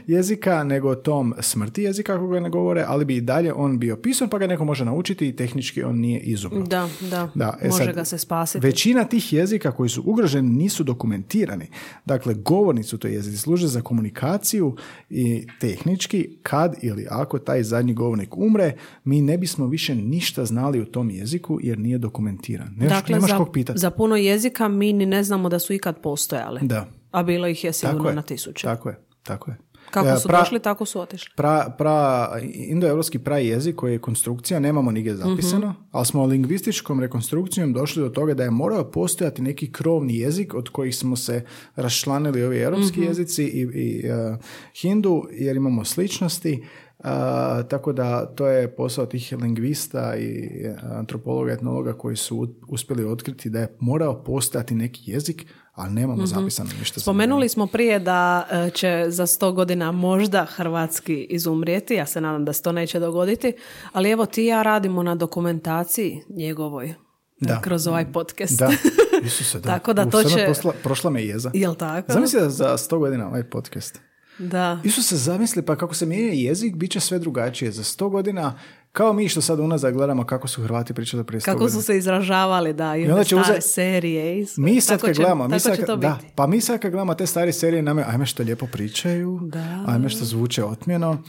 [0.08, 3.80] jezika, nego o tom smrti jezika kako ga ne govore, ali bi i dalje on
[3.80, 6.62] bio pisan, pa ga neko može naučiti i tehnički on nije izumro.
[6.62, 8.66] Da, da, Da, e može sad, ga se spasiti.
[8.68, 11.66] Većina tih jezika koji su ugroženi nisu dokumentirani.
[12.06, 14.76] Dakle, govorni su to jezici, služe za komunikaciju
[15.10, 20.82] i tehnički kad ili ako taj zadnji govornik umre, mi ne bismo više ništa znali
[20.82, 22.68] u tom jeziku jer nije dokumentiran.
[22.72, 23.80] Nemaš, dakle, nemaš za, kog pitati.
[23.80, 26.60] za puno jezika mi ni ne znamo da su ikad postojali.
[26.64, 26.88] Da.
[27.12, 28.16] A bilo ih je sigurno Tako je.
[28.16, 28.64] na tisuće.
[28.64, 29.58] Tako je, tako je.
[29.92, 31.30] Kako E, su pra- došli, tako su otišli.
[31.38, 35.80] Pra, pra, indoevropski prajezik koji je konstrukcija, nemamo nigdje zapisano, Mhm.
[35.92, 40.70] ali smo lingvističkom rekonstrukcijom došli do toga da je morao postojati neki krovni jezik od
[40.70, 41.44] kojih smo se
[41.76, 43.08] raščlanili ovi europski Mhm.
[43.08, 44.38] jezici i, i e,
[44.76, 46.64] hindu, jer imamo sličnosti.
[47.04, 50.30] A, tako da to je posao tih lingvista i
[50.64, 56.26] e, antropologa, etnologa koji su uspjeli otkriti da je morao postojati neki jezik, ali nemamo
[56.26, 57.00] zapisano ništa.
[57.00, 62.46] Spomenuli smo prije da e, će za sto godina možda hrvatski izumrijeti, ja se nadam
[62.46, 63.54] da se to neće dogoditi,
[63.92, 66.94] ali evo ti i ja radimo na dokumentaciji njegovoj e,
[67.40, 67.62] Da.
[67.62, 68.60] kroz ovaj podcast.
[68.60, 68.70] Da,
[69.26, 69.70] Isuse, da.
[69.70, 71.52] Tako da U, to će- posla- prošla me jeza.
[71.54, 72.14] Jel tako?
[72.14, 74.00] Zamisli da za sto godina ovaj podcast.
[74.42, 74.80] Da.
[74.84, 77.72] Isuse, zamisli pa kako se mijenja jezik, bit će sve drugačije.
[77.72, 78.60] Za sto godina,
[78.92, 81.72] kao mi što sad unazad gledamo kako su Hrvati pričali prije Kako godina.
[81.72, 84.40] su se izražavali, da, i onda će stare uzet- serije.
[84.40, 84.64] i sve.
[84.64, 86.34] Mi sad kad gledamo, mi sad, da, biti.
[86.36, 89.84] pa mi sad kad gledamo te stare serije, nam je, ajme što lijepo pričaju, Da.
[89.88, 91.24] ajme što zvuče otmjeno,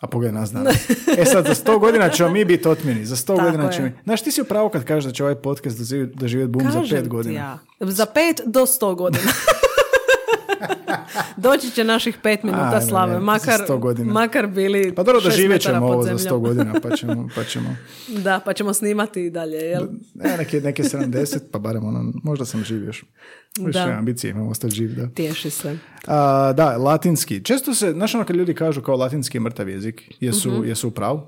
[0.00, 0.76] a pogledaj nas danas.
[1.18, 3.92] E sad, za sto godina ćemo mi biti otmjeni, za sto Tako godina ćemo mi...
[4.04, 6.78] Znaš, ti si u pravu kad kažeš da će ovaj podcast doživ- doživjeti boom za
[6.80, 7.34] Kažem pet ti godina.
[7.34, 7.58] Ja.
[7.82, 9.24] Za pet do sto godina.
[11.36, 14.12] Doći će naših pet minuta Ajme, slave, makar, 100 godina.
[14.12, 17.28] makar bili Pa dobro, doživjet ćemo ovo za sto godina, pa ćemo...
[17.34, 17.76] Pa ćemo
[18.08, 19.82] Da, pa ćemo snimati i dalje, jel?
[20.14, 23.04] Ne, neke, neke 70, pa barem ono, možda sam živ još.
[23.60, 23.84] Više Da.
[23.88, 25.08] ambicije imam ostati živ, da.
[25.08, 25.78] Tješi se.
[26.06, 27.44] A, da, latinski.
[27.44, 30.64] Često se, znaš ono kad ljudi kažu kao latinski je mrtav jezik, jesu, Mhm.
[30.64, 31.20] jesu u pravu?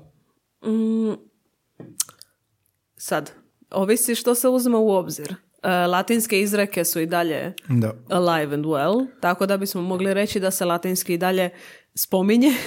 [2.97, 3.31] Sad,
[3.71, 5.35] ovisi što se uzme u obzir.
[5.63, 7.93] E, latinske izreke su i dalje Da.
[8.09, 11.49] alive and well, tako da bismo mogli reći da se latinski i dalje
[11.95, 12.51] spominje.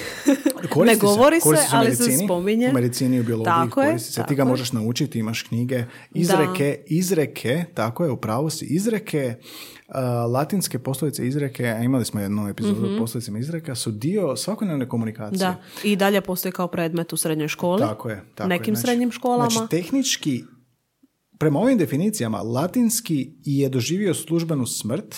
[0.85, 2.69] Ne govori se, u ali medicini, se spominje.
[2.69, 4.11] U medicini i u biologiji Tako je, se.
[4.11, 4.45] Ti tako ga je.
[4.45, 5.83] možeš naučiti, imaš knjige.
[6.11, 8.65] Izreke, izreke, tako je, upravo si.
[8.65, 9.35] Izreke,
[9.87, 9.95] uh,
[10.33, 15.49] latinske poslovice izreke, a imali smo jednu epizodu o poslovicama izreka, su dio svakodnevne komunikacije.
[15.49, 15.57] Mhm.
[15.57, 17.81] Da, i dalje postoji kao predmet u srednjoj školi.
[17.81, 18.23] Tako je.
[18.35, 18.75] Tako Nekim je.
[18.75, 19.49] Znači- srednjim školama.
[19.49, 20.43] Znači, tehnički,
[21.39, 25.15] prema ovim definicijama, latinski je doživio službenu smrt,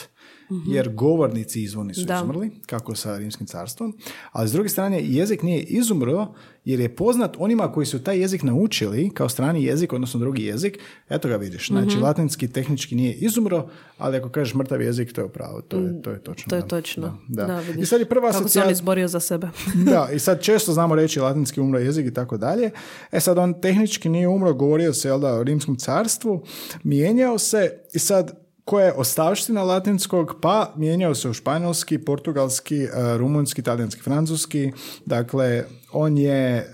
[0.68, 2.02] jer govornici izvorni su.
[2.02, 2.16] Da.
[2.16, 3.98] izumrli, kako sa rimskim carstvom,
[4.32, 6.28] ali s druge strane jezik nije izumro
[6.66, 10.80] jer je poznat onima koji su taj jezik naučili kao strani jezik, odnosno drugi jezik,
[11.10, 11.68] eto ga vidiš.
[11.68, 12.02] Znači, Mhm.
[12.02, 16.10] latinski tehnički nije izumro, ali ako kažeš mrtav jezik, to je pravo, to je, to
[16.10, 16.46] je točno.
[16.46, 16.68] Mm, To je da.
[16.68, 17.18] točno.
[17.28, 17.60] Da, da.
[17.60, 17.84] vidiš.
[17.84, 19.48] I sad je prva Kako se on izborio za sebe.
[19.86, 22.72] da, i sad često znamo reći latinski umro jezik i tako dalje.
[23.12, 26.44] E sad on tehnički nije umro, govorio se jel da, o rimskom carstvu,
[26.84, 33.18] mijenjao se i sad koja je ostavština latinskog, pa mijenjao se u španjolski, portugalski, eh,
[33.18, 34.72] rumunski, talijanski, francuski.
[35.06, 36.66] Dakle, on je eh,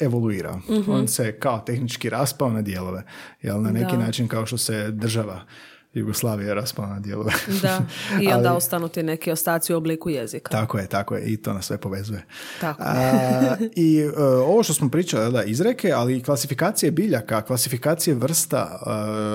[0.00, 0.60] evoluirao.
[0.88, 3.02] On se kao tehnički raspao na dijelove.
[3.42, 3.98] Jel, na neki Da.
[3.98, 5.40] način kao što se država
[5.94, 7.32] Jugoslavija raspala na dijelove.
[7.62, 7.80] Da,
[8.20, 10.50] i onda Ali- ostanu ti neki ostaci u obliku jezika.
[10.50, 11.24] Tako je, tako je.
[11.24, 12.24] I to nas sve povezuje.
[12.60, 12.82] Tako.
[12.82, 18.80] A, I e, ovo što smo pričali, da, izreke, ali i klasifikacije biljaka, klasifikacije vrsta
[18.80, 18.90] e,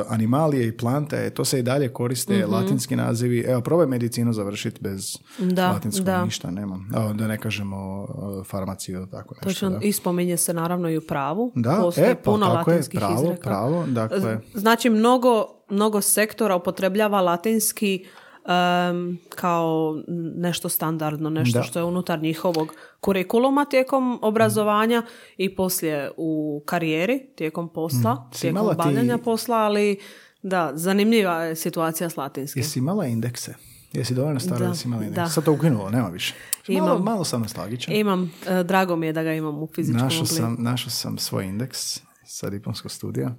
[0.10, 3.40] animalije i plante, to se i dalje koriste, latinski nazivi.
[3.40, 6.26] Evo, probaj medicinu završiti bez Da, latinskog da.
[6.26, 6.80] ništa, nema.
[6.96, 8.08] Evo, da ne kažemo
[8.42, 9.50] e, farmaciju tako nešto.
[9.50, 9.80] Točno, da.
[9.82, 11.52] i spominje se naravno i u pravu.
[11.56, 13.42] Da, Postoji e, pa puno tako je, pravo, izreka.
[13.44, 14.40] pravo, dakle.
[14.54, 18.06] Znači, mnogo, mnogo sektora upotrebljava latinski
[18.46, 20.02] em, kao
[20.36, 21.64] nešto standardno, nešto Da.
[21.64, 22.68] što je unutar njihovog
[23.00, 25.04] kurikuluma tijekom obrazovanja
[25.38, 30.00] i poslije u karijeri, tijekom posla, Si tijekom imala ti- obavljanja posla, ali
[30.42, 32.60] da, zanimljiva je situacija s latinskim.
[32.60, 33.54] Jesi imala indekse?
[33.94, 35.28] Jesi dovoljno stara da, Da, si imala da.
[35.28, 36.34] Sad to ukinulo, nema više.
[36.70, 37.04] Malo, Imam.
[37.04, 37.96] malo sam nostalgičan.
[37.96, 40.36] Imam, e, drago mi je da ga imam u fizičkom Našao obliku.
[40.36, 43.36] sam, našao sam svoj indeks sa diplomskog studija.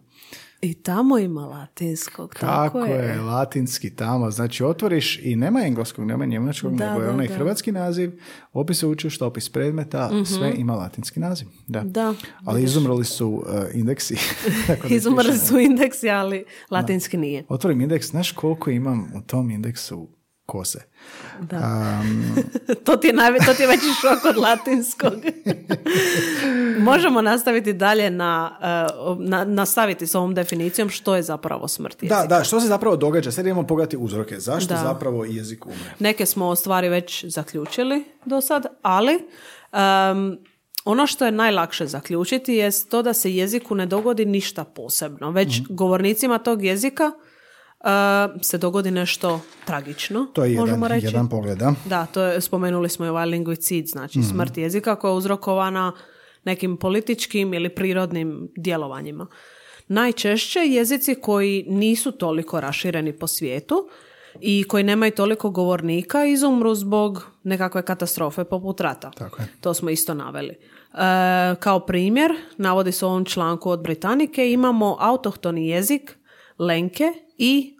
[0.60, 3.20] I tamo ima latinskog, Kako tako je.
[3.20, 4.30] latinski tamo.
[4.30, 7.34] Znači, otvoriš i nema engleskog, nema njemačkog, Da, nego je da, onaj da.
[7.34, 8.12] hrvatski naziv,
[8.52, 11.48] opis učilišta, opis predmeta, sve ima latinski naziv.
[11.66, 11.80] Da.
[11.80, 12.14] Da,
[12.44, 13.42] Ali izumrli su uh,
[13.74, 14.16] indeksi.
[14.66, 15.46] Tako Izumrli pišemo.
[15.46, 17.44] su indeksi, ali latinski nije.
[17.48, 20.08] Otvorim indeks, znaš koliko imam u tom indeksu
[20.46, 20.78] kose?
[21.40, 21.56] Da.
[22.00, 22.34] Um,
[22.84, 25.12] To ti je, najve- to ti je veći šok od latinskog.
[26.80, 28.58] Možemo nastaviti dalje na,
[29.02, 32.26] uh, na, nastaviti s ovom definicijom što je zapravo smrt da, jezika.
[32.28, 33.32] da, što se zapravo događa?
[33.32, 34.40] Sad idemo pogledati uzroke.
[34.40, 34.80] Zašto Da.
[34.82, 35.90] zapravo jezik umre?
[35.98, 39.14] Neke smo stvari već zaključili do sad, ali
[40.12, 40.38] um,
[40.84, 45.60] ono što je najlakše zaključiti je to da se jeziku ne dogodi ništa posebno, već
[45.60, 45.66] Mhm.
[45.70, 47.25] govornicima tog jezika uh,
[48.42, 51.06] se dogodi nešto tragično, To je možemo jedan, reći.
[51.06, 51.74] jedan pogled, da.
[51.84, 55.92] Da, to je, spomenuli smo i ovaj lingvicid, znači smrt jezika koja je uzrokovana
[56.44, 59.26] nekim političkim ili prirodnim djelovanjima.
[59.88, 63.88] Najčešće jezici koji nisu toliko rašireni po svijetu
[64.40, 69.10] i koji nemaju toliko govornika izumru zbog nekakve katastrofe poput rata.
[69.10, 69.48] Tako je.
[69.60, 70.54] To smo isto naveli.
[70.54, 70.56] E,
[71.60, 76.18] kao primjer, navodi se u ovom članku od Britanike, imamo autohtoni jezik,
[76.58, 77.76] lenke i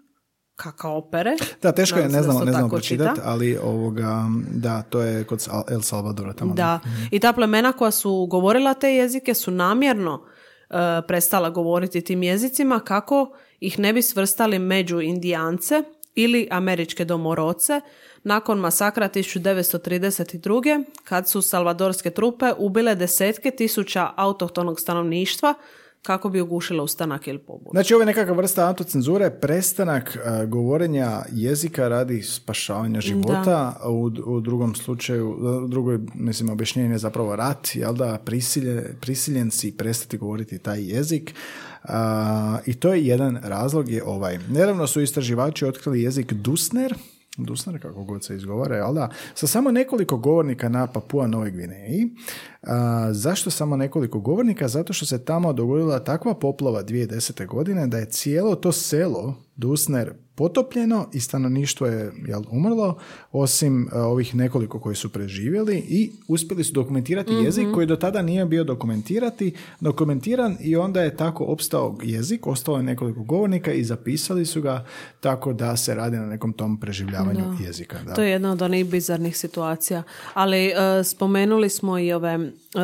[0.55, 1.35] kakaopere.
[1.61, 3.29] Da, teško je, ne znamo, to ne znamo pročitati, čita.
[3.29, 6.53] ali ovoga, da, to je kod El Salvadora tamo.
[6.53, 6.79] Da,
[7.11, 10.25] i ta plemena koja su govorila te jezike su namjerno
[10.69, 10.73] e,
[11.07, 15.83] prestala govoriti tim jezicima kako ih ne bi svrstali među indijance
[16.15, 17.81] ili američke domoroce
[18.23, 20.83] nakon masakra 1932.
[21.03, 25.53] kad su salvadorske trupe ubile desetke tisuća autohtonog stanovništva
[26.01, 27.69] kako bi ugušile ustanak ili pobunu.
[27.71, 34.39] Znači, ovo je nekakva vrsta autocenzure, prestanak e, govorenja jezika radi spašavanja života, u, u
[34.39, 35.29] drugom slučaju,
[35.63, 40.81] u drugoj, mislim, objašnjenje je zapravo rat, jel da, prisilje, prisiljen si prestati govoriti taj
[40.81, 41.33] jezik.
[41.83, 44.39] A, I to je jedan razlog je ovaj.
[44.49, 46.93] Nedavno su istraživači otkrili jezik Dusner,
[47.37, 52.09] Dusner, kako god se izgovara, jel da, sa samo nekoliko govornika na Papua Novoj Gvineji.
[52.61, 54.67] A, zašto samo nekoliko govornika?
[54.67, 57.47] Zato što se tamo dogodila takva poplava 2010.
[57.47, 62.97] godine da je cijelo to selo Dusner potopljeno i stanovništvo je jel, umrlo,
[63.31, 68.21] osim a, ovih nekoliko koji su preživjeli i uspjeli su dokumentirati jezik koji do tada
[68.21, 73.83] nije bio dokumentirati, dokumentiran i onda je tako opstao jezik, ostalo je nekoliko govornika i
[73.83, 74.85] zapisali su ga
[75.19, 77.97] tako da se radi na nekom tom preživljavanju jezika.
[78.05, 78.13] Da.
[78.13, 80.03] To je jedna od onih bizarnih situacija.
[80.33, 80.73] Ali e,
[81.03, 82.81] spomenuli smo i ove, e,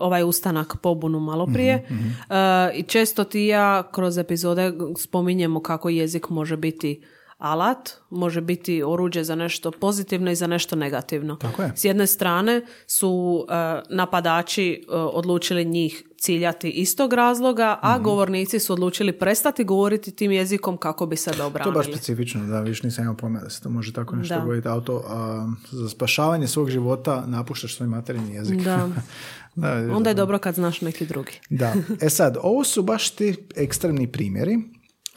[0.00, 1.86] ovaj ustanak pobunu malo prije.
[1.90, 7.02] Mhm, E, I često ti ja kroz epizode spominjemo kako jezik može biti
[7.38, 11.36] alat, može biti oruđe za nešto pozitivno i za nešto negativno.
[11.36, 11.72] Tako je.
[11.76, 13.52] S jedne strane su e,
[13.90, 18.04] napadači e, odlučili njih ciljati istog razloga, a Mhm.
[18.04, 22.60] govornici su odlučili prestati govoriti tim jezikom kako bi se To je baš specifično, da,
[22.60, 24.68] više nisam imao pojma da se to može tako nešto govoriti.
[24.68, 28.60] Auto, a, za spašavanje svog života napuštaš svoj materinji jezik.
[28.60, 28.88] Da.
[29.54, 31.32] da, Onda je dobro kad znaš neki drugi.
[31.50, 31.74] Da.
[32.00, 34.58] E sad, ovo su baš ti ekstremni primjeri,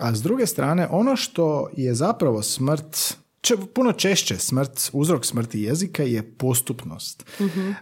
[0.01, 5.61] a s druge strane, ono što je zapravo smrt, če, puno češće smrt, uzrok smrti
[5.61, 7.25] jezika je postupnost.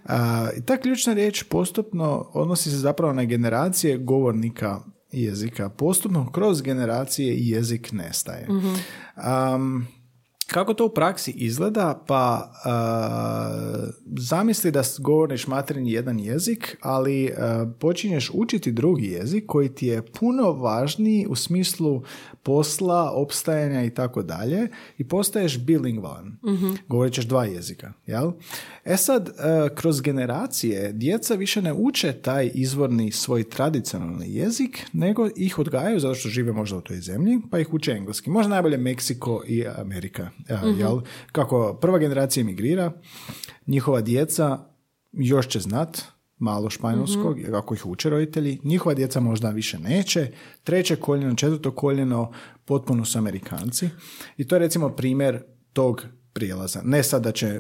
[0.06, 4.80] A, I ta ključna riječ postupno odnosi se zapravo na generacije govornika
[5.12, 5.70] jezika.
[5.70, 8.48] Postupno kroz generacije jezik nestaje.
[9.16, 9.88] Am,
[10.52, 12.04] Kako to u praksi izgleda?
[12.08, 19.70] Pa uh, zamisli da govoriš materinji jedan jezik, ali uh, počinješ učiti drugi jezik koji
[19.70, 22.04] ti je puno važniji u smislu
[22.44, 26.26] posla, opstajanja i tako dalje i postaješ bilingvalan.
[26.26, 27.94] mm Govorit ćeš dva jezika.
[28.06, 28.32] Jel?
[28.90, 35.30] E sad, uh, kroz generacije djeca više ne uče taj izvorni svoj tradicionalni jezik, nego
[35.36, 38.30] ih odgajaju zato što žive možda u toj zemlji, pa ih uče engleski.
[38.30, 40.30] Možda najbolje Meksiko i Amerika.
[40.40, 41.02] Uh, jel?
[41.32, 42.92] Kako prva generacija emigrira,
[43.68, 44.60] njihova djeca
[45.12, 46.02] još će znat
[46.38, 50.32] malo španjolskog, mm ako ih uče roditelji, njihova djeca možda više neće,
[50.64, 52.32] treće koljeno, četvrto koljeno,
[52.66, 53.90] potpuno su Amerikanci.
[54.38, 56.82] I to je recimo primjer tog prijelaza.
[56.84, 57.60] Ne sad da će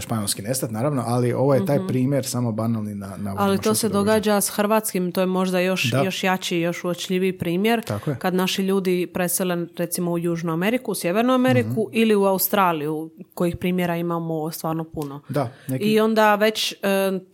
[0.00, 1.86] španjolski nestati, naravno, ali ovo je taj mhm.
[1.86, 4.40] primjer samo banalni na, na Ali to se događa.
[4.40, 7.82] s hrvatskim, to je možda još, još jači, još uočljiviji primjer.
[8.18, 11.90] Kad naši ljudi presele recimo u Južnu Ameriku, u Sjevernu Ameriku mhm.
[11.92, 15.20] ili u Australiju, kojih primjera imamo stvarno puno.
[15.28, 15.84] Da, neki...
[15.84, 16.76] I onda već e,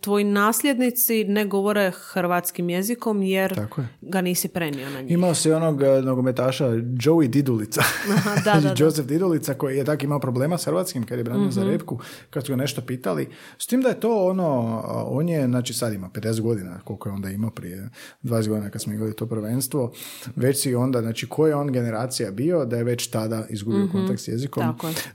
[0.01, 3.67] tvoji nasljednici ne govore hrvatskim jezikom jer
[4.01, 5.11] ga nisi prenio na njih.
[5.11, 7.81] Imao si onog e, nogometaša Joey Didulica.
[8.45, 11.61] da, da, Joseph Didulica koji je tak imao problema s hrvatskim kad je branio za
[11.61, 11.69] mhm.
[11.69, 13.29] repku, kad su ga nešto pitali.
[13.57, 17.13] S tim da je to ono, on je, znači sad ima 50 godina, koliko je
[17.13, 17.89] onda imao prije
[18.23, 19.91] 20 godina kad smo igrali to prvenstvo,
[20.35, 23.91] već si onda, znači koja je on generacija bio da je već tada izgubio mm
[23.91, 24.63] kontakt s jezikom.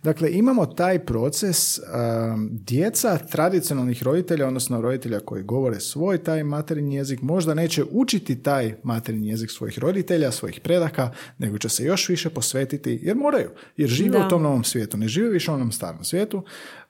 [0.02, 6.96] Dakle, imamo taj proces um, djeca tradicionalnih roditelja, odnosno roditelja koji govore svoj taj materinji
[6.96, 12.08] jezik, možda neće učiti taj materinji jezik svojih roditelja, svojih predaka, nego će se još
[12.08, 15.72] više posvetiti, jer moraju, jer žive u tom novom svijetu, ne žive više više onom
[15.72, 16.44] starom svijetu,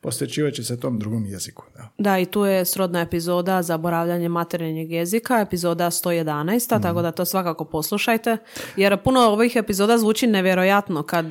[0.07, 1.65] posvećivat će se tom drugom jeziku.
[1.77, 1.89] Da.
[1.99, 6.83] da, i tu je srodna epizoda Zaboravljanje materinjeg jezika, epizoda 111, mm.
[6.83, 8.37] tako da to svakako poslušajte,
[8.77, 11.27] jer puno ovih epizoda zvuči nevjerojatno kad,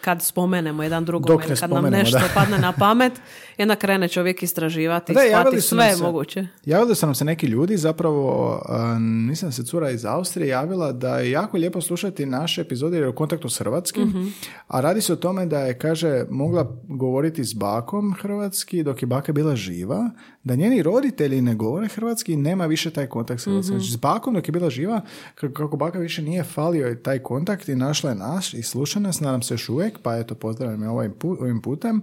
[0.00, 3.12] kad spomenemo jedan drugom, kad nam nešto padne na pamet,
[3.58, 6.46] jedna krene čovjek istraživati, da, shvati sve se, moguće.
[6.64, 8.62] Javili su nam se neki ljudi, zapravo
[9.00, 13.08] nisam se cura iz Austrije javila da je jako lijepo slušati naše epizode jer je
[13.08, 14.26] u kontaktu s Hrvatskim, mhm.
[14.68, 19.06] a radi se o tome da je, kaže, mogla govoriti s bakom hrvatski dok je
[19.06, 20.10] baka bila živa,
[20.44, 23.78] da njeni roditelji ne govore hrvatski i nema više taj kontakt s hrvatskim.
[23.78, 25.00] Znači, s bakom dok je bila živa,
[25.34, 29.42] kako baka više nije falio taj kontakt i našla je naš i sluša nas, nadam
[29.42, 32.02] se još uvijek, pa eto, pozdravljam je ovim, ovim putem.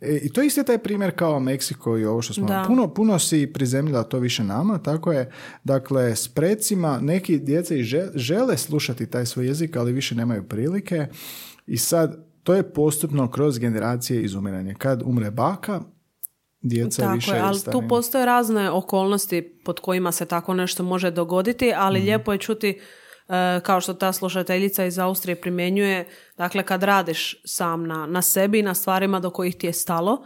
[0.00, 3.18] E, I to je isti taj primjer kao Meksiko i ovo što smo puno, puno
[3.18, 5.30] si prizemljila to više nama, tako je,
[5.64, 7.84] dakle, s precima neki djece i
[8.14, 11.06] žele slušati taj svoj jezik, ali više nemaju prilike
[11.66, 14.74] i sad to je postupno kroz generacije izumiranje.
[14.74, 15.80] Kad umre baka,
[16.62, 17.34] djeca tako više...
[17.34, 22.02] Je, ali tu postoje razne okolnosti pod kojima se tako nešto može dogoditi, ali mm
[22.02, 22.80] lijepo je čuti
[23.28, 28.58] e, kao što ta slušateljica iz Austrije primjenjuje, dakle kad radiš sam na, na sebi
[28.58, 30.24] i na stvarima do kojih ti je stalo,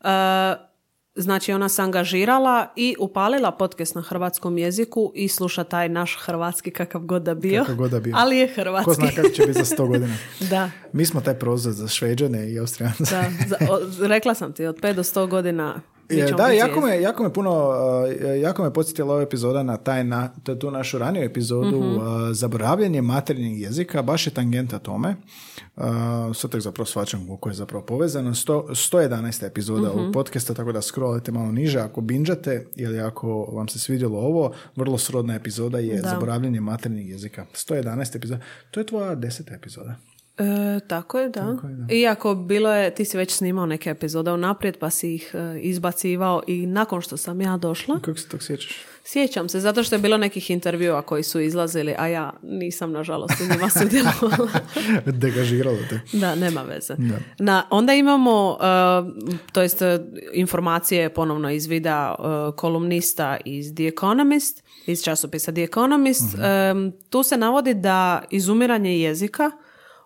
[0.00, 0.71] e,
[1.14, 6.70] Znači ona se angažirala i upalila podcast na hrvatskom jeziku i sluša taj naš hrvatski
[6.70, 7.60] kakav god da bio.
[7.60, 8.14] Kakav god da bio.
[8.18, 8.84] Ali je hrvatski.
[8.84, 10.16] Ko zna kako će biti za sto godina.
[10.50, 10.70] da.
[10.92, 13.04] Mi smo taj prozor za šveđane i austrijance.
[13.04, 15.80] da, za, rekla sam ti, od 5 do 100 godina
[16.12, 20.04] je, da, jako me, jako me puno, uh, jako me podsjetila ova epizoda na taj,
[20.04, 25.16] na, tu našu raniju epizodu mm zaboravljanje materinjeg jezika, baš je tangenta tome.
[25.76, 25.84] Uh,
[26.34, 28.30] sad tek zapravo svačam koliko je zapravo povezano.
[28.30, 29.46] 100, 111.
[29.46, 33.78] epizoda mm ovog podcasta, tako da scrollajte malo niže ako binđate ili ako vam se
[33.78, 36.08] svidjelo ovo, vrlo srodna epizoda je da.
[36.08, 37.46] zaboravljanje materinjeg jezika.
[37.52, 38.16] 111.
[38.16, 38.40] epizoda.
[38.70, 39.96] To je tvoja deseta epizoda.
[40.42, 41.56] E, tako je, da.
[41.90, 46.42] Iako bilo je, ti si već snimao neke epizode unaprijed pa si ih e, izbacivao
[46.46, 48.00] i nakon što sam ja došla.
[48.00, 48.76] Kako se tog sjećaš?
[49.04, 53.34] Sjećam se, zato što je bilo nekih intervjua koji su izlazili, a ja nisam nažalost
[53.40, 54.50] u njima sudjelovala.
[55.22, 56.00] Degažiralo te.
[56.12, 56.94] Da, nema veze.
[57.38, 58.58] Na, onda imamo, uh,
[59.52, 59.82] to jest
[60.32, 62.14] informacije ponovno iz videa
[62.56, 66.34] kolumnista iz The Economist, iz časopisa The Economist.
[66.34, 66.88] Mhm.
[67.10, 69.50] tu se navodi da izumiranje jezika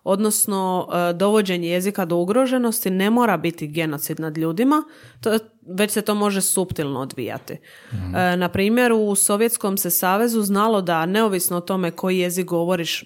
[0.09, 4.83] odnosno e, dovođenje jezika do ugroženosti ne mora biti genocid nad ljudima,
[5.21, 7.53] to, već se to može suptilno odvijati.
[7.91, 13.03] mm Na primjer, u Sovjetskom se savezu znalo da neovisno o tome koji jezik govoriš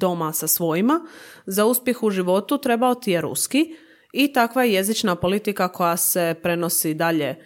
[0.00, 1.00] doma sa svojima,
[1.46, 3.74] za uspjeh u životu trebao ti je ruski
[4.12, 7.36] i takva je jezična politika koja se prenosi dalje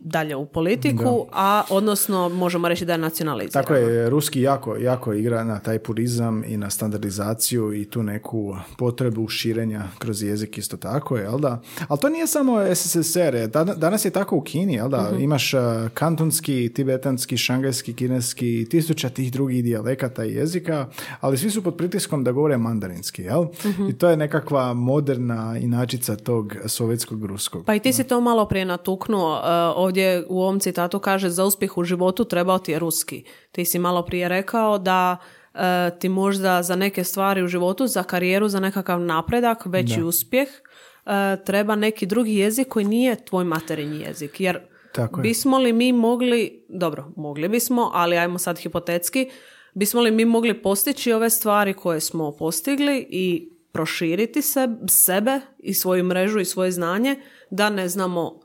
[0.00, 3.62] dalje u politiku, a odnosno možemo reći da je nacionaliziran.
[3.62, 8.56] Tako je, ruski jako, jako igra na taj purizam i na standardizaciju i tu neku
[8.78, 11.60] potrebu širenja kroz jezik isto tako, jel da?
[11.88, 15.10] Ali to nije samo SSSR, danas je tako u Kini, jel da?
[15.18, 15.60] Imaš uh,
[15.94, 20.86] kantonski, tibetanski, šangajski, kineski, tisuća tih drugih dijalekata i jezika,
[21.20, 23.46] ali svi su pod pritiskom da govore mandarinski, jel?
[23.90, 27.64] I to je nekakva moderna inačica tog sovjetskog ruskog.
[27.64, 29.19] Pa i ti si to malo prije natuknuo.
[29.20, 33.24] E, ovdje u ovom citatu kaže za uspjeh u životu trebao ti je ruski.
[33.52, 35.16] Ti si malo prije rekao da
[35.54, 40.48] e, ti možda za neke stvari u životu, za karijeru, za nekakav napredak, veći uspjeh,
[40.48, 44.40] e, treba neki drugi jezik koji nije tvoj materinji jezik.
[44.40, 44.58] Jer
[44.92, 45.22] Tako je.
[45.22, 49.30] bismo li mi mogli, dobro, mogli bismo, ali ajmo sad hipotetski,
[49.74, 55.74] bismo li mi mogli postići ove stvari koje smo postigli i proširiti se, sebe i
[55.74, 57.16] svoju mrežu i svoje znanje
[57.50, 58.40] da ne znamo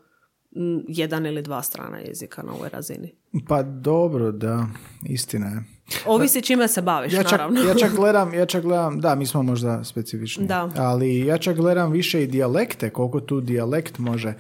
[0.87, 3.11] jedan ili dva strana jezika na ovoj razini.
[3.47, 4.65] Pa dobro, da,
[5.03, 5.63] istina je.
[6.05, 7.61] Ovisi čime se baviš, Ja čak, naravno.
[7.61, 10.69] ja čak gledam, ja čak gledam, da, mi smo možda specifični, Da.
[10.77, 14.33] ali ja čak gledam više i dijalekte, koliko tu dijalekt može,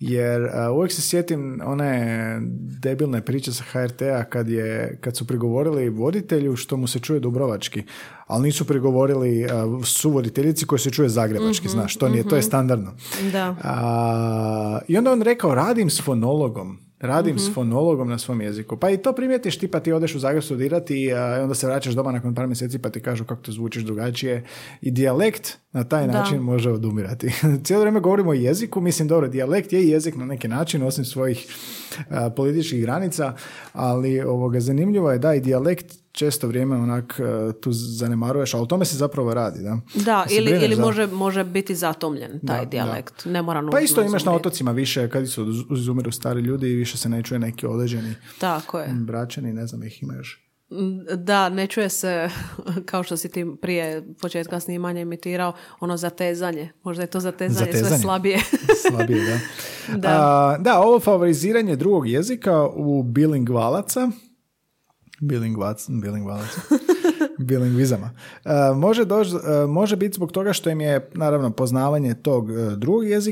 [0.00, 2.38] jer a, uvijek se sjetim one
[2.82, 7.82] debilne priče sa HRT-a kad, je, kad su prigovorili voditelju što mu se čuje dubrovački,
[8.26, 9.48] ali nisu prigovorili a,
[9.84, 12.94] suvoditeljici koji se čuje zagrebački, znaš, to, nije, to je standardno.
[13.32, 13.56] Da.
[13.62, 16.89] A, I onda on rekao, radim s fonologom.
[17.00, 18.76] Radim s fonologom na svom jeziku.
[18.76, 21.94] Pa i to primijetiš ti pa ti odeš u Zagreb studirati i onda se vraćaš
[21.94, 24.44] doma nakon par mjeseci pa ti kažu kako to zvučiš drugačije.
[24.80, 26.12] I dijalekt na taj Da.
[26.12, 27.32] način može odumirati.
[27.64, 31.04] Cijelo vrijeme govorimo o jeziku, mislim dobro, dijalekt je i jezik na neki način osim
[31.04, 31.46] svojih
[32.10, 33.34] a, političkih granica,
[33.72, 38.66] ali ovoga, zanimljivo je da i dijalekt često vrijeme onak a, tu zanemaruješ, ali o
[38.66, 39.62] tome se zapravo radi.
[39.62, 43.24] Da, Da, ili, ili za- može, može biti zatomljen taj Da, dijalekt.
[43.24, 46.74] Ne mora pa isto imaš na otocima više, kad su uz- izumiru stari ljudi i
[46.74, 48.88] više se ne čuje neki određeni Tako je.
[48.90, 50.46] braćani, ne znam ih ima još.
[51.16, 52.28] Da, ne čuje se,
[52.86, 56.72] kao što si ti prije početka snimanja imitirao, ono zatezanje.
[56.82, 58.02] Možda je to zatezanje, sve Zatezanje.
[58.02, 58.38] slabije.
[58.88, 59.24] Slabije,
[59.88, 59.96] da.
[59.98, 60.08] Da.
[60.10, 64.10] A, da, ovo favoriziranje drugog jezika u bilingvalaca,
[65.20, 66.60] bilingvac, bilingvalaca,
[67.40, 68.10] bilingvizama,
[68.44, 72.76] a, može, doći, a, može biti zbog toga što im je, naravno, poznavanje tog e,
[72.76, 73.30] drugog jezika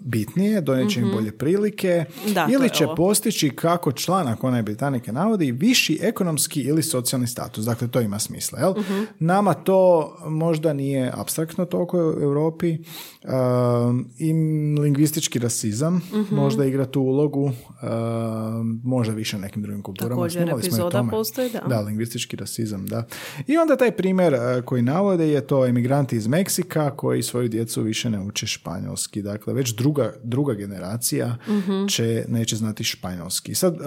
[0.00, 2.32] bitnije, donijet će im bolje prilike, Mhm.
[2.34, 2.94] Da, ili će ovo.
[2.96, 7.64] postići, kako članak onaj Britanike navodi, viši ekonomski ili socijalni status.
[7.64, 8.58] Dakle, to ima smisla.
[8.58, 8.70] Jel?
[8.72, 9.02] Mhm.
[9.18, 9.86] Nama to
[10.26, 12.78] možda nije abstraktno toliko u Europi.
[13.24, 14.32] Um, I
[14.76, 16.34] lingvistički rasizam Mhm.
[16.34, 17.52] možda igra tu ulogu.
[17.82, 20.14] um, možda više nekim drugim kulturama.
[20.14, 21.10] Također Snimali smo epizoda tome.
[21.10, 21.60] postoji, da.
[21.60, 23.06] Da, lingvistički rasizam, da.
[23.46, 27.82] I onda taj primjer uh, koji navode je to emigranti iz Meksika koji svoju djecu
[27.82, 29.22] više ne uče španjolski.
[29.22, 31.86] Dakle, već druga, druga generacija Mhm.
[31.86, 33.54] će, neće znati španjolski.
[33.54, 33.80] Sad, uh,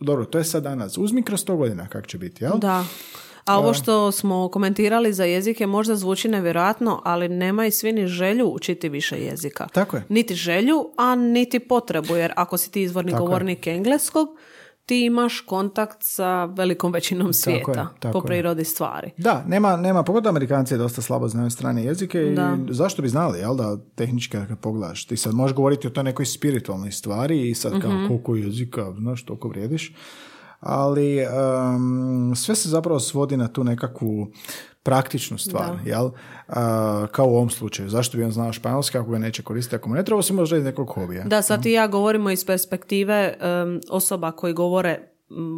[0.00, 0.98] dobro, to je sad danas.
[0.98, 2.58] Uzmi kroz sto godina kak će biti, jel?
[2.58, 2.84] Da.
[3.44, 8.06] A ovo što smo komentirali za jezike možda zvuči nevjerojatno, ali nema i svi ni
[8.06, 9.68] želju učiti više jezika.
[9.68, 10.02] Tako je.
[10.08, 13.26] Niti želju, a niti potrebu, jer ako si ti izvorni Tako je.
[13.26, 14.28] govornik engleskog,
[14.86, 18.26] ti imaš kontakt sa velikom većinom svijeta tako po je.
[18.26, 19.10] prirodi stvari.
[19.18, 22.56] Da, nema, nema, pogotovo Amerikanci dosta slabo znaju strane jezike i Da.
[22.70, 26.26] zašto bi znali, jel da, tehnički kad pogledaš, ti sad možeš govoriti o toj nekoj
[26.26, 28.06] spiritualnoj stvari i sad kao Mhm.
[28.06, 29.94] koliko jezika, znaš, toliko vrijediš,
[30.60, 31.28] ali em,
[32.36, 34.26] sve se zapravo svodi na tu nekakvu
[34.84, 36.10] praktičnu stvar, jel?
[36.48, 37.88] A, kao u ovom slučaju.
[37.88, 40.56] Zašto bi on znao španjolski ako ga neće koristiti, ako mu ne treba, osim možda
[40.56, 41.24] iz nekog hobija.
[41.24, 44.98] Da, sad ti i ja govorimo iz perspektive em, osoba koji govore,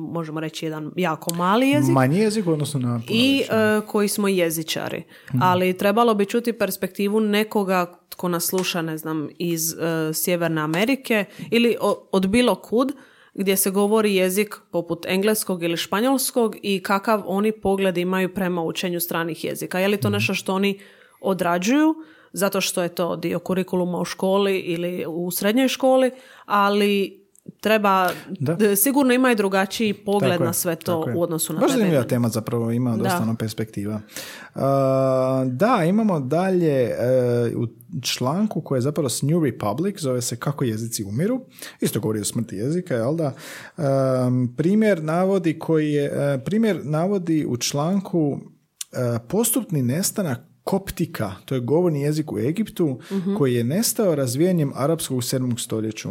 [0.08, 1.94] možemo reći, jedan jako mali jezik.
[1.94, 5.02] Manji jezik u odnosu na i e, koji smo jezičari.
[5.40, 9.76] Ali trebalo bi čuti perspektivu nekoga tko nas sluša, ne znam, iz e,
[10.14, 12.92] Sjeverne Amerike ili o- od bilo kud
[13.38, 19.00] gdje se govori jezik poput engleskog ili španjolskog i kakav oni pogled imaju prema učenju
[19.00, 19.78] stranih jezika.
[19.78, 20.80] Je li to nešto što oni
[21.20, 21.94] odrađuju
[22.32, 26.10] zato što je to dio kurikuluma u školi ili u srednjoj školi,
[26.44, 27.25] ali
[27.60, 28.54] treba, Da.
[28.54, 32.02] d- sigurno ima i drugačiji pogled Tako na sve to u odnosu na Baš zanimljiva
[32.04, 33.22] tema zapravo, ima dosta Da.
[33.22, 34.00] ono perspektiva.
[34.54, 34.62] Uh,
[35.46, 36.90] da, imamo dalje
[37.54, 37.66] uh, u
[38.02, 41.40] članku koji je zapravo s New Republic, zove se Kako jezici umiru.
[41.80, 43.32] Isto govori o smrti jezika, jel da?
[44.26, 48.38] Um, primjer navodi koji je, uh, primjer navodi u članku uh,
[49.28, 53.00] postupni nestanak koptika, to je govorni jezik u Egiptu,
[53.38, 55.58] koji je nestao razvijanjem arapskog u 7.
[55.58, 56.08] stoljeću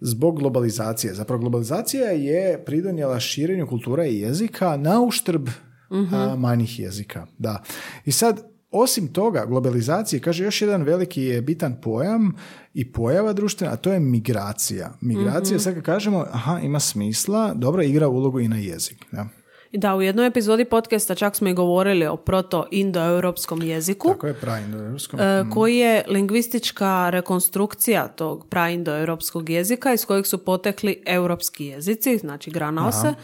[0.00, 1.14] zbog globalizacije.
[1.14, 5.48] Zapravo globalizacija je pridonijela širenju kultura i jezika na uštrb
[5.90, 7.26] a, manjih jezika.
[7.38, 7.62] Da.
[8.04, 12.32] I sad osim toga, globalizacije, kaže još jedan veliki je bitan pojam
[12.72, 14.92] i pojava društvena, a to je migracija.
[15.00, 19.04] Migracija, sad kad kažemo, aha, ima smisla, dobro igra ulogu i na jezik.
[19.12, 19.28] Da.
[19.76, 24.08] Da, u jednoj epizodi podcasta čak smo i govorili o proto-indoeuropskom jeziku.
[24.08, 25.20] Tako je, praindoeuropskom.
[25.20, 32.50] e, koji je lingvistička rekonstrukcija tog praindoeuropskog jezika iz kojeg su potekli europski jezici, znači
[32.50, 33.14] granose,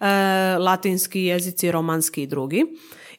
[0.00, 0.06] e,
[0.58, 2.64] latinski jezici, romanski i drugi.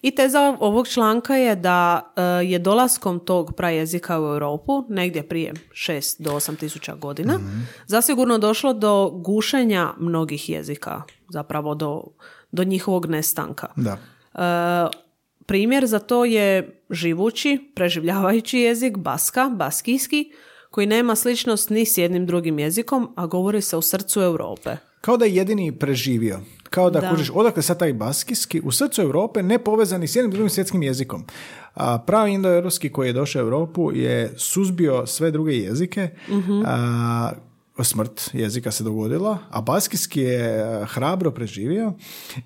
[0.01, 5.53] I teza ovog članka je da e, je dolaskom tog prajezika u Europu, negdje prije
[5.71, 7.39] 6 do 8 tisuća godina,
[7.87, 12.03] zasigurno došlo do gušenja mnogih jezika, zapravo do,
[12.51, 13.67] do njihovog nestanka.
[13.75, 13.97] Da.
[14.33, 14.97] E,
[15.45, 20.31] primjer za to je živući, preživljavajući jezik baska, baskijski,
[20.71, 24.69] koji nema sličnost ni s jednim drugim jezikom, a govori se u srcu Europe.
[25.01, 26.39] Kao da je jedini preživio.
[26.69, 27.09] Kao da, Da.
[27.09, 31.25] kužiš, odakle sad taj baskijski, u srcu Europe ne povezani s jednim drugim svjetskim jezikom.
[31.73, 36.61] A pravi indoeuropski koji je došao u Europu je suzbio sve druge jezike, Mhm.
[36.65, 37.31] a,
[37.83, 41.93] smrt jezika se dogodila, a baskijski je a, hrabro preživio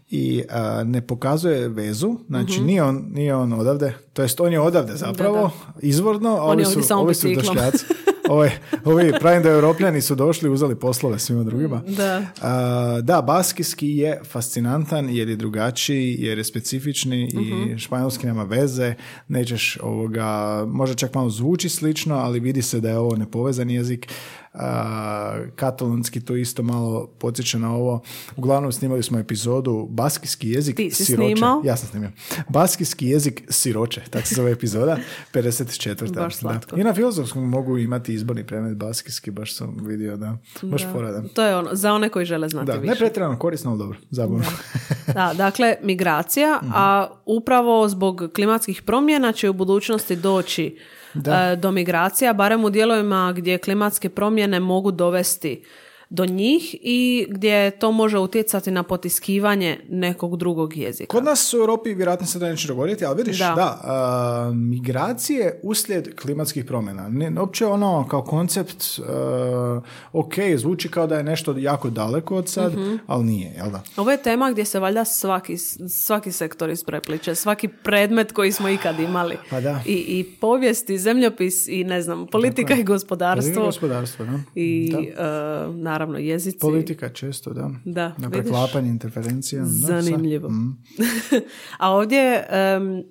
[0.10, 2.66] i a, ne pokazuje vezu, znači Mhm.
[2.66, 5.52] nije, on, nije on odavde, to jest on je odavde zapravo,
[5.82, 7.86] izvorno, a On je ovi su, samo ovi su došljaci.
[8.30, 8.50] Ovi,
[8.86, 11.82] ovi pravi europljani su došli, uzeli poslove svima drugima.
[11.88, 12.26] Da.
[12.42, 18.94] A, da, baskijski je fascinantan jer je drugačiji, jer je specifični i španjolski nema veze,
[19.28, 20.26] nećeš ovoga,
[20.68, 24.08] možda čak malo zvuči slično, ali vidi se da je ovo nepovezan jezik.
[25.56, 28.02] Katalonski to isto malo podsjeća na ovo.
[28.36, 31.24] Uglavnom snimali smo epizodu Baskijski jezik Ti si siroče.
[31.28, 31.62] snimao?
[31.66, 32.10] Ja sam snimio.
[32.50, 34.98] Baskijski jezik siroče, tako se zove epizoda,
[35.34, 36.16] 54.
[36.16, 36.60] Baš Da.
[36.76, 40.38] I na filozofskom mogu imati izborni predmet baskijski, baš sam vidio da.
[40.62, 41.24] Baš da.
[41.26, 42.88] To je ono, za one koji žele znati Da, više.
[42.88, 44.46] ne pretjerano korisno, ali dobro, zabavno.
[45.08, 46.72] Da, dakle, migracija, Mhm.
[46.74, 50.78] a upravo zbog klimatskih promjena će u budućnosti doći
[51.14, 51.52] Da.
[51.52, 55.64] e, do migracija, barem u dijelovima gdje klimatske promjene mogu dovesti
[56.12, 61.08] do njih i gdje to može utjecati na potiskivanje nekog drugog jezika.
[61.08, 63.80] Kod nas u Europi vjerojatno se to neće dogoditi, ali vidiš, da, Da.
[63.84, 67.10] a, migracije uslijed klimatskih promjena.
[67.10, 69.82] Ne, uopće ono kao koncept, a,
[70.14, 72.96] ok, zvuči kao da je nešto jako daleko od sad, Mhm.
[73.08, 73.82] ali nije, jel da?
[73.98, 75.58] Ovo je tema gdje se valjda svaki,
[75.90, 79.36] svaki sektor isprepliče, svaki predmet koji smo ikad imali.
[79.50, 79.80] Pa da.
[79.86, 83.64] I, I povijest, i zemljopis, i ne znam, politika i gospodarstvo.
[83.64, 84.40] Gospodarstvo, da.
[84.56, 85.00] I Da.
[85.00, 86.60] e, naravno jezici.
[86.60, 87.70] Politika često, da.
[87.86, 89.62] Da, Na preklapanje, interferencija.
[89.62, 89.68] da.
[89.68, 90.50] Zanimljivo.
[90.50, 90.78] Mm.
[91.78, 93.04] A ovdje em,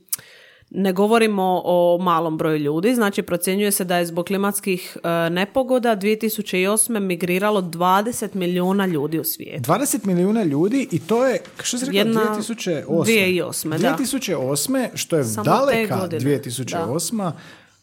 [0.70, 5.97] ne govorimo o malom broju ljudi, znači procjenjuje se da je zbog klimatskih e, nepogoda
[5.97, 7.01] 2008.
[7.01, 9.70] migriralo 20 milijuna ljudi u svijetu.
[9.72, 13.05] 20 milijuna ljudi i to je, što si rekla, Jedna- 2008.
[13.05, 13.97] 2008, da.
[13.99, 14.88] 2008.
[14.95, 17.32] što je Samo daleka godine, 2008.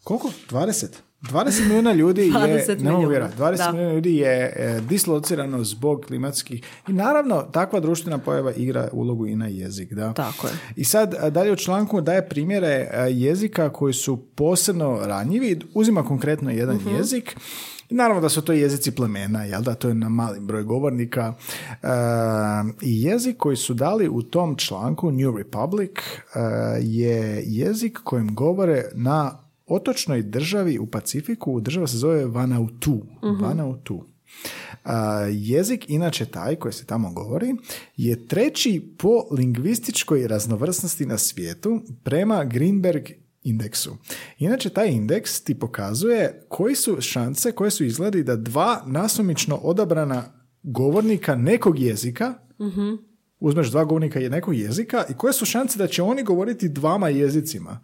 [0.04, 0.32] Koliko?
[0.50, 0.86] 20?
[1.22, 3.72] 20 milijuna ljudi je, 20 ne mogu vjerovati, 20 da.
[3.72, 9.36] milijuna ljudi je e, dislocirano zbog klimatskih i naravno takva društvena pojava igra ulogu i
[9.36, 9.94] na jezik.
[9.94, 10.14] Da.
[10.14, 10.54] Tako je.
[10.76, 16.04] I sad a, dalje u članku daje primjere a, jezika koji su posebno ranjivi, uzima
[16.04, 16.96] konkretno jedan Mhm.
[16.96, 17.36] jezik
[17.90, 21.34] i naravno da su to jezici plemena, jel da, to je na mali broj govornika.
[21.72, 21.88] E,
[22.82, 26.40] I jezik koji su dali u tom članku New Republic e,
[26.82, 33.06] je jezik kojim govore na otočnoj državi u Pacifiku, država se zove Vanuatu.
[33.42, 34.04] Vanuatu.
[34.84, 37.56] A, jezik, inače taj koji se tamo govori,
[37.98, 43.04] je treći po lingvističkoj raznovrsnosti na svijetu prema Greenberg
[43.44, 43.98] indeksu.
[44.38, 50.24] Inače, taj indeks ti pokazuje koji su šanse, koje su izgledi da dva nasumično odabrana
[50.64, 52.34] govornika nekog jezika
[53.40, 57.80] uzmeš dva govornika nekog jezika i koje su šanse da će oni govoriti dvama jezicima.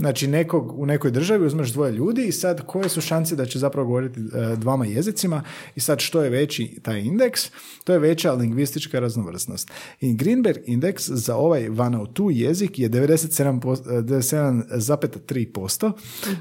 [0.00, 3.58] Znači nekog, u nekoj državi uzmeš dvoje ljudi i sad koje su šanse da će
[3.58, 4.24] zapravo govoriti e,
[4.56, 5.42] dvama jezicima
[5.76, 7.40] i sad što je veći taj indeks,
[7.84, 9.70] to je veća lingvistička raznovrsnost.
[10.00, 15.92] I Greenberg indeks za ovaj Vanuatu jezik je 97 po- e, 97,3%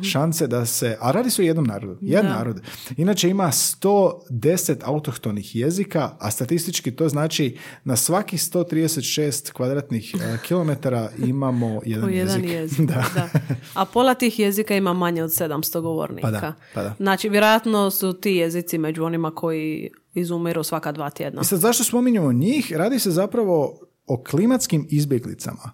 [0.03, 2.37] šanse da se, a radi se o jednom narodu, jedan Da.
[2.37, 2.61] narod.
[2.97, 11.09] Inače ima 110 autohtonih jezika, a statistički to znači na svaki 136 kvadratnih e, kilometara
[11.17, 12.51] imamo jedan, jedan jezik.
[12.51, 12.79] jezik.
[12.91, 13.05] da.
[13.15, 13.29] da.
[13.73, 16.27] A pola tih jezika ima manje od 700 govornika.
[16.27, 16.93] Pa da, pa da.
[16.97, 21.41] Znači, vjerojatno su ti jezici među onima koji izumiru svaka dva tjedna.
[21.41, 22.73] I sad zašto spominjemo njih?
[22.75, 25.71] Radi se zapravo o klimatskim izbjeglicama.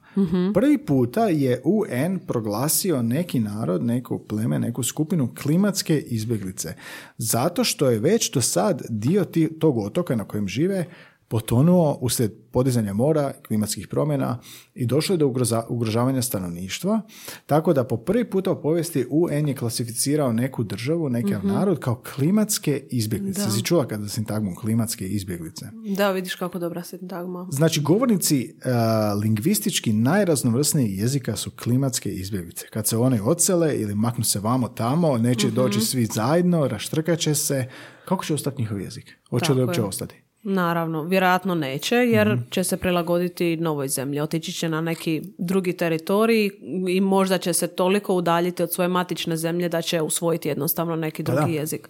[0.54, 6.74] Prvi puta je UN proglasio neki narod, neku pleme, neku skupinu klimatske izbjeglice.
[7.18, 9.26] Zato što je već do sad dio
[9.60, 10.86] tog otoka na kojem žive
[11.32, 14.40] potonuo uslijed podizanja mora, klimatskih promjena
[14.74, 15.34] i došlo je do
[15.70, 17.02] ugrožavanja stanovništva,
[17.46, 22.02] tako da po prvi puta u povijesti UN je klasificirao neku državu, neki narod kao
[22.16, 23.42] klimatske izbjeglice.
[23.52, 25.66] Si čula kada sintagmu klimatske izbjeglice?
[25.98, 27.48] Da, vidiš kako dobra sintagma.
[27.52, 28.72] Znači, govornici uh,
[29.24, 32.66] lingvistički najraznovrsnijih jezika su klimatske izbjeglice.
[32.74, 35.56] Kad se one odsele ili maknu se vamo tamo, neće Mhm.
[35.56, 37.66] doći svi zajedno, raštrkat će se.
[38.06, 39.18] Kako će ostati njihov jezik?
[39.30, 40.21] Hoće li uopće ostati?
[40.44, 44.20] Naravno, vjerojatno neće jer će se prilagoditi novoj zemlji.
[44.20, 46.50] Otići će na neki drugi teritorij
[46.90, 51.24] i možda će se toliko udaljiti od svoje matične zemlje da će usvojiti jednostavno neki
[51.24, 51.60] drugi da.
[51.60, 51.90] jezik.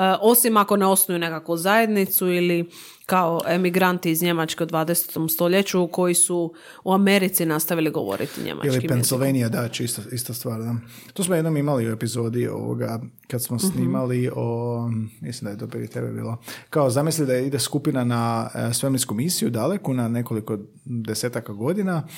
[0.00, 2.70] E, osim ako ne osnuju nekakvu zajednicu ili
[3.06, 5.28] kao emigranti iz Njemačke u 20.
[5.34, 8.88] stoljeću koji su u Americi nastavili govoriti njemačkim Ili.
[8.88, 10.74] Pennsylvania, da, čisto, ista stvar, da.
[11.12, 13.66] To smo jednom imali u epizodi ovoga, kad smo Mhm.
[13.66, 14.88] snimali o,
[15.20, 16.36] mislim da je to prije tebe bilo,
[16.70, 22.08] kao zamisli da ide skupina na e, svemirsku misiju daleku, na nekoliko desetaka godina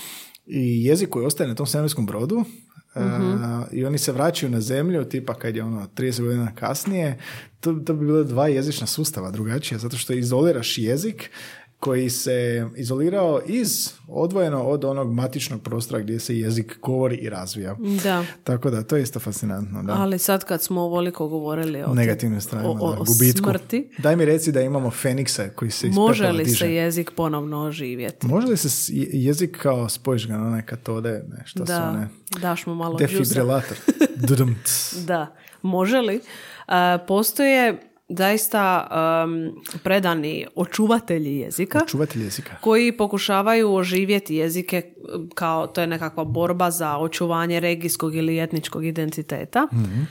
[0.46, 2.44] i jezik koji ostaje na tom svemirskom brodu,
[2.94, 3.00] e,
[3.72, 7.18] i oni se vraćaju na zemlju, tipa kad je ono 30 godina kasnije,
[7.60, 11.30] to, to bi bilo dva jezična sustava drugačije, zato što izoliraš jezik
[11.82, 17.76] koji se izolirao iz, odvojeno od onog matičnog prostora gdje se jezik govori i razvija.
[18.02, 18.24] Da.
[18.44, 19.82] Tako da, to je isto fascinantno.
[19.82, 19.92] Da.
[19.92, 23.44] Ali sad kad smo ovoliko govorili o, Negativne strane, o, o, da, o gubitku.
[23.44, 26.56] smrti, Daj mi reci da imamo fenikse koji se može li diže.
[26.56, 28.26] se jezik ponovno oživjeti?
[28.26, 28.68] Može li se
[29.12, 32.08] jezik kao spojiš ga na one katode, ne, šta su Da, one?
[32.32, 32.98] daš mu malo.
[32.98, 33.76] Defibrilator.
[35.06, 36.14] Da, može li?
[36.14, 36.20] E,
[37.08, 38.88] postoje zaista
[39.24, 42.56] em, predani očuvatelji jezika Čuvatelj jezika.
[42.60, 44.94] koji pokušavaju oživjeti jezike
[45.34, 49.66] kao to je nekakva borba za očuvanje regijskog ili etničkog identiteta.
[49.72, 50.00] Mhm.
[50.02, 50.06] E,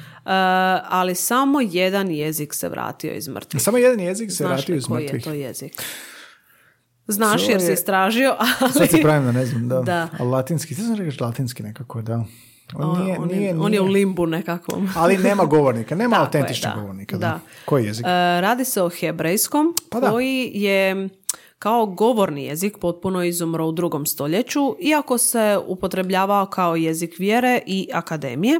[0.89, 3.62] ali samo jedan jezik se vratio iz mrtvih.
[3.62, 5.24] Samo jedan jezik se Znaš vratio iz koji je mrtvih.
[5.24, 5.84] to jezik?
[7.08, 8.72] Znaš jer si istražio, ali...
[8.74, 9.82] Sad se pravim da ne znam, da.
[9.82, 10.08] Da.
[10.20, 12.26] A latinski, ti sam rekao latinski nekako, da.
[12.76, 14.89] On, nije, on, nije, je, on je u nije- limbu nekakvom.
[14.95, 16.82] Ali nema govornika, nema Tako je, autentičnog da.
[16.82, 17.17] govornika.
[17.17, 17.28] Da.
[17.28, 17.39] Da.
[17.65, 18.05] Koji jezik?
[18.05, 18.09] E,
[18.41, 20.09] radi se o hebrejskom, Pa da.
[20.09, 21.09] koji je
[21.59, 27.88] kao govorni jezik potpuno izumro u drugom stoljeću, iako se upotrebljavao kao jezik vjere i
[27.93, 28.59] akademije,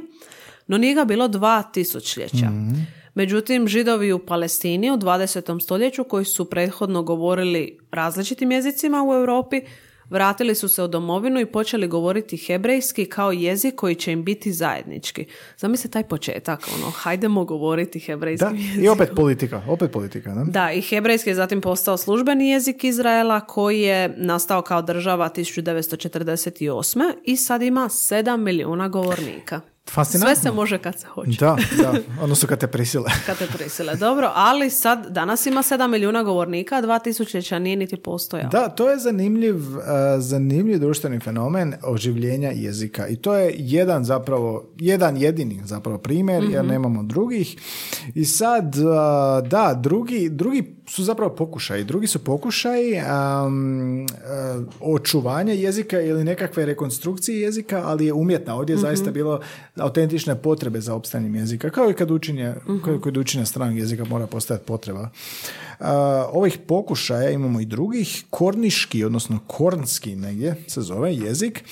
[0.68, 2.46] no nije ga bilo dva tisućljeća.
[2.46, 2.74] Mhm.
[3.14, 5.60] Međutim, židovi u Palestini u 20.
[5.60, 9.62] stoljeću koji su prethodno govorili različitim jezicima u Europi,
[10.12, 14.54] vratili su se u domovinu i počeli govoriti hebrejski kao jezik koji će im biti
[14.54, 15.26] zajednički.
[15.58, 18.84] Zamisli taj početak, ono, hajdemo govoriti hebrejskim Da, jezikom.
[18.84, 20.44] i opet politika, opet politika, da?
[20.44, 27.14] Da, i hebrejski je zatim postao službeni jezik Izraela koji je nastao kao država 1948.
[27.26, 29.62] i sad ima 7 milijuna govornika.
[29.90, 30.36] Fascinantno.
[30.36, 31.40] Sve se može kad se hoće.
[31.40, 33.12] Da, da, odnosno kad te prisile.
[33.26, 33.96] Kad te prisile.
[33.96, 38.50] Dobro, ali sad danas ima 7 milijuna govornika, a 2000 nije niti postojao.
[38.50, 39.84] Da, to je zanimljiv, uh,
[40.20, 46.66] zanimljiv društveni fenomen oživljenja jezika i to je jedan zapravo, jedan jedini zapravo primjer jer
[46.66, 47.58] nemamo drugih
[48.16, 52.94] i sad, uh, da, drugi, drugi su zapravo pokušaji, drugi su pokušaji
[53.46, 54.08] um,
[54.80, 59.40] očuvanja jezika ili nekakve rekonstrukcije jezika, ali je umjetna, ovdje je zaista bilo
[59.76, 62.54] autentične potrebe za opstanjem jezika, kao i kad učenje,
[62.86, 65.10] kao i kod učenja stranog jezika mora postojati potreba.
[65.82, 65.88] Uh,
[66.32, 68.24] ovih pokušaja imamo i drugih.
[68.30, 71.64] Korniški, odnosno kornski negdje se zove jezik,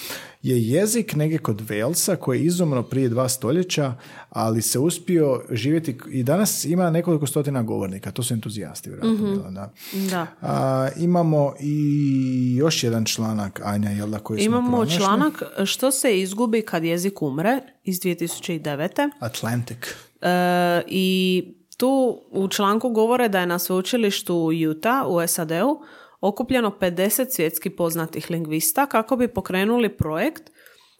[0.41, 3.93] je jezik negdje kod Velsa koji je izumro prije dva stoljeća,
[4.29, 9.25] ali se uspio živjeti i danas ima nekoliko stotina govornika, to su entuzijasti vjerojatno.
[9.31, 9.73] bilo, Da.
[10.09, 10.27] Da.
[10.41, 14.97] A, imamo i još jedan članak, Anja, jel da, koji smo Imamo pronašli?
[14.97, 19.09] članak što se izgubi kad jezik umre iz 2009.
[19.19, 19.77] Atlantic.
[20.21, 21.43] E, I
[21.79, 25.81] tu u članku govore da je na sveučilištu u Utah u SAD-u
[26.21, 30.51] okupljeno 50 svjetski poznatih lingvista kako bi pokrenuli projekt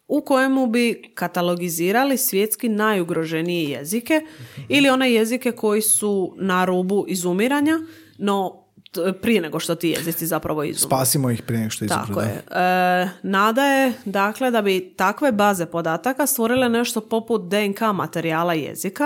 [0.08, 4.22] u kojemu bi katalogizirali svjetski najugroženije jezike
[4.68, 7.80] ili one jezike koji su na rubu izumiranja,
[8.18, 10.96] no t- prije nego što ti jezici zapravo izumru.
[10.96, 12.44] Spasimo ih prije nego što izumru, Tako je.
[12.52, 19.06] E, nada je, dakle, da bi takve baze podataka stvorile nešto poput DNK materijala jezika,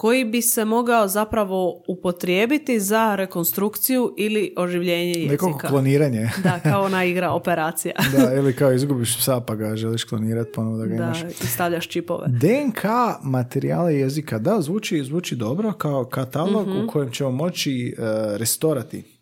[0.00, 5.68] koji bi se mogao zapravo upotrijebiti za rekonstrukciju ili oživljenje Nekako jezika.
[5.68, 6.28] kloniranje.
[6.42, 7.94] Da, kao ona igra operacija.
[8.12, 11.22] da, ili kao izgubiš psa pa ga želiš klonirati ponovo da ga da, imaš.
[11.22, 12.26] i stavljaš čipove.
[12.28, 12.84] DNK
[13.22, 16.78] materijala jezika, da, zvuči, zvuči dobro kao katalog Mhm.
[16.78, 18.02] u kojem ćemo moći e,
[18.36, 19.19] restorati,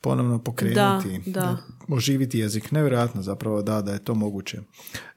[0.00, 1.56] ponovno pokrenuti, Da, da.
[1.88, 2.70] oživiti jezik.
[2.70, 4.58] Nevjerojatno zapravo da, da je to moguće.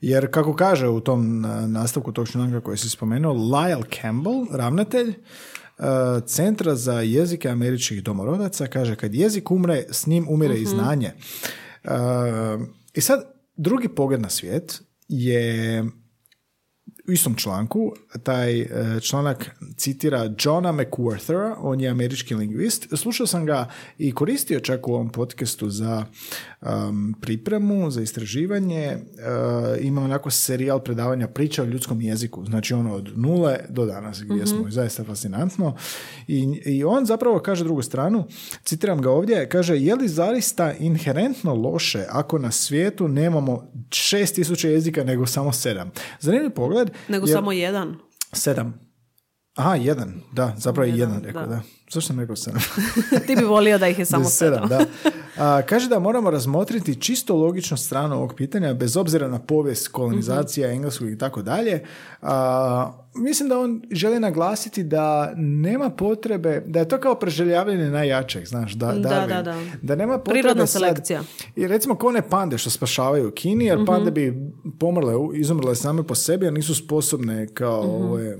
[0.01, 5.09] Jer kako kaže u tom e, nastavku tog članka koji si spomenuo, Lyle Campbell, ravnatelj,
[5.09, 5.15] e,
[6.25, 8.67] Centra za jezike američkih domorodaca.
[8.67, 11.11] Kaže, kad jezik umre, s njim umire i znanje.
[11.83, 11.91] Uh,
[12.93, 13.23] I sad,
[13.55, 15.83] drugi pogled na svijet je
[17.07, 17.93] u istom članku,
[18.23, 18.67] taj e,
[19.01, 22.87] članak citira Johna McWhorthera, on je američki lingvist.
[22.97, 26.05] Slušao sam ga i koristio čak u ovom podcastu za
[26.61, 28.97] um, pripremu, za istraživanje.
[28.97, 34.21] Uh, ima onako serijal predavanja priča o ljudskom jeziku, znači ono od nule do danas
[34.23, 35.75] gdje smo, zaista fascinantno.
[36.27, 38.23] I, I on zapravo kaže drugu stranu,
[38.63, 44.67] citiram ga ovdje, kaže, je li zaista inherentno loše ako na svijetu nemamo šest tisuća
[44.67, 45.91] jezika nego samo sedam?
[46.19, 46.90] Zanimljiv pogled.
[47.07, 47.95] Nego jer- samo jedan.
[48.33, 48.90] Sedam.
[49.55, 51.47] Aha, jedan, da, zapravo je Jedan, jedan rekao, da.
[51.47, 51.61] da.
[51.85, 52.61] Zašto sam rekao sedam?
[53.27, 54.69] Ti bi volio da ih je samo sedam.
[54.69, 54.85] da.
[55.37, 60.67] A, kaže da moramo razmotriti čisto logičnu stranu ovog pitanja, bez obzira na povijest kolonizacija
[60.67, 60.75] Mhm.
[60.75, 61.83] engleskog i tako dalje.
[62.21, 68.45] A, Mislim da on želi naglasiti da nema potrebe, da je to kao preželjavanje najjačeg,
[68.45, 69.55] znaš, da, Da, da, da.
[69.81, 71.21] da nema potrebe Prirodna sad- selekcija.
[71.55, 74.33] i recimo kao one pande što spašavaju u Kini, jer pande bi
[74.79, 78.37] pomrle, izumrle same po sebi, jer nisu sposobne kao ove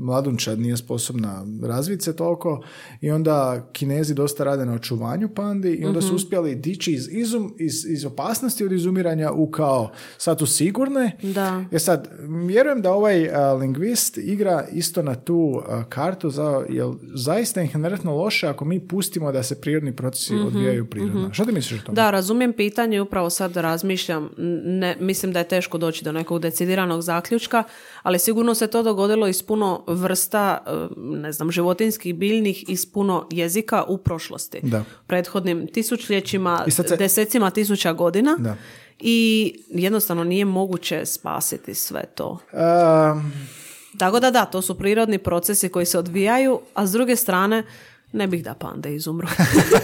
[0.00, 2.62] mladunčad nije sposobna razviti se toliko
[3.00, 7.54] i onda kinezi dosta rade na očuvanju pandi i onda su uspjeli dići iz, izum,
[7.58, 11.16] iz, iz opasnosti od izumiranja u kao sad tu sigurne.
[11.22, 11.64] Da.
[11.72, 12.08] E sad,
[12.46, 17.70] vjerujem da ovaj a, lingvist igra isto na tu a, kartu za, jel zaista je
[17.74, 21.32] inherentno loše ako mi pustimo da se prirodni procesi odvijaju prirodno.
[21.32, 21.96] Što ti misliš o tome?
[21.96, 24.30] Da, razumijem pitanje, upravo sad razmišljam,
[24.64, 27.64] ne, mislim da je teško doći do nekog decidiranog zaključka,
[28.02, 33.26] ali sigurno se to dogodilo iz puno vrsta, e, ne znam, životinskih, biljnih, iz puno
[33.30, 34.60] jezika u prošlosti.
[34.62, 34.84] Da.
[35.06, 38.36] Prethodnim tisućljećima, se- desecima tisuća godina.
[38.38, 38.56] Da.
[39.00, 42.38] I jednostavno nije moguće spasiti sve to.
[42.52, 43.32] Um,
[43.98, 47.64] Tako da da, to su prirodni procesi koji se odvijaju, a s druge strane
[48.12, 49.28] ne bih da pande izumru.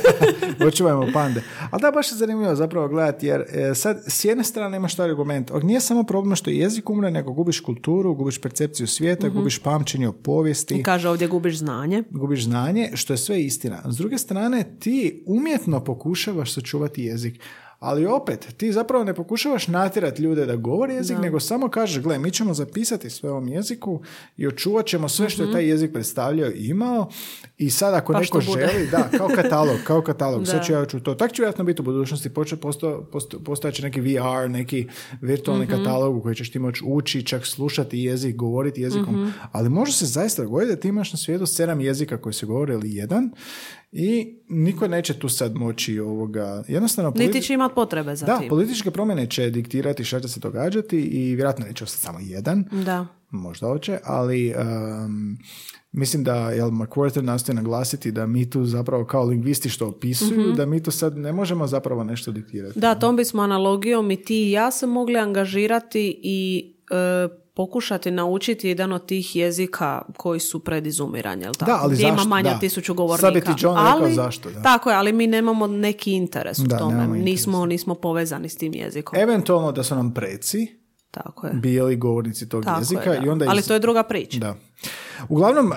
[0.69, 1.43] očuvajmo pande.
[1.71, 5.09] Ali da, baš je zanimljivo zapravo gledati, jer e, sad s jedne strane imaš taj
[5.11, 5.51] argument.
[5.51, 10.09] Og nije samo problem što jezik umre, nego gubiš kulturu, gubiš percepciju svijeta, gubiš pamćenje
[10.09, 12.03] o povijesti, Kaže ovdje gubiš znanje.
[12.11, 13.83] gubiš znanje, što je sve istina.
[13.89, 17.41] S druge strane, ti umjetno pokušavaš sačuvati jezik.
[17.79, 22.19] Ali opet, ti zapravo ne pokušavaš natjerati ljude da govore jezik, nego samo kažeš, gle,
[22.19, 24.01] mi ćemo zapisati sve ovom jeziku
[24.37, 27.11] i očuvat ćemo sve što je taj jezik predstavljao i imao.
[27.59, 30.47] I sad ako Pa neko što želi, da, kao katalog, kao katalog, Da.
[30.47, 31.15] sad ću ja ću to.
[31.15, 32.57] Tak će vjerojatno biti u budućnosti, posto,
[33.03, 34.89] posto, postojaće neki VR, neki
[35.21, 35.75] virtualni Mhm.
[35.75, 39.15] katalog u koji ćeš ti moći ući, čak slušati jezik, govoriti jezikom.
[39.17, 39.31] Mhm.
[39.53, 42.75] Ali može se zaista dogoditi da ti imaš na svijetu sedam jezika koji se govore
[42.75, 43.31] ili jedan
[43.93, 48.39] i niko neće tu sad moći ovoga, jednostavno Niti politi- će imat potrebe za da,
[48.39, 48.49] tim.
[48.49, 53.07] političke promjene će diktirati šta će se događati i vjerojatno neće ostati samo jedan, Da.
[53.31, 55.39] možda hoće, ali um,
[55.97, 60.67] mislim da jel, McWhorter nastoji naglasiti da mi tu zapravo kao lingvisti što opisuju, da
[60.67, 62.81] mi tu sad ne možemo zapravo nešto diktirati.
[62.81, 68.69] Da, tom bismo analogijom i ti i ja se mogli angažirati i e, pokušati naučiti
[68.69, 71.71] jedan od tih jezika koji su pred jel tako?
[71.71, 72.29] Da, ali Gdje ima zašto?
[72.29, 72.59] manje Da.
[72.59, 73.31] tisuću Sad govornika.
[73.31, 74.63] bi ti John rekao ali, zašto, da.
[74.63, 76.95] Tako je, ali mi nemamo neki interes u Da, tome.
[76.95, 77.33] nemamo interes.
[77.33, 79.19] Nismo, nismo povezani s tim jezikom.
[79.19, 80.77] Eventualno da su nam preci
[81.17, 81.53] Tako je.
[81.55, 84.39] bili govornici tog Tako jezika je, i onda Ali iz- to je druga priča.
[84.39, 84.55] Da.
[85.29, 85.77] Uglavnom, uh,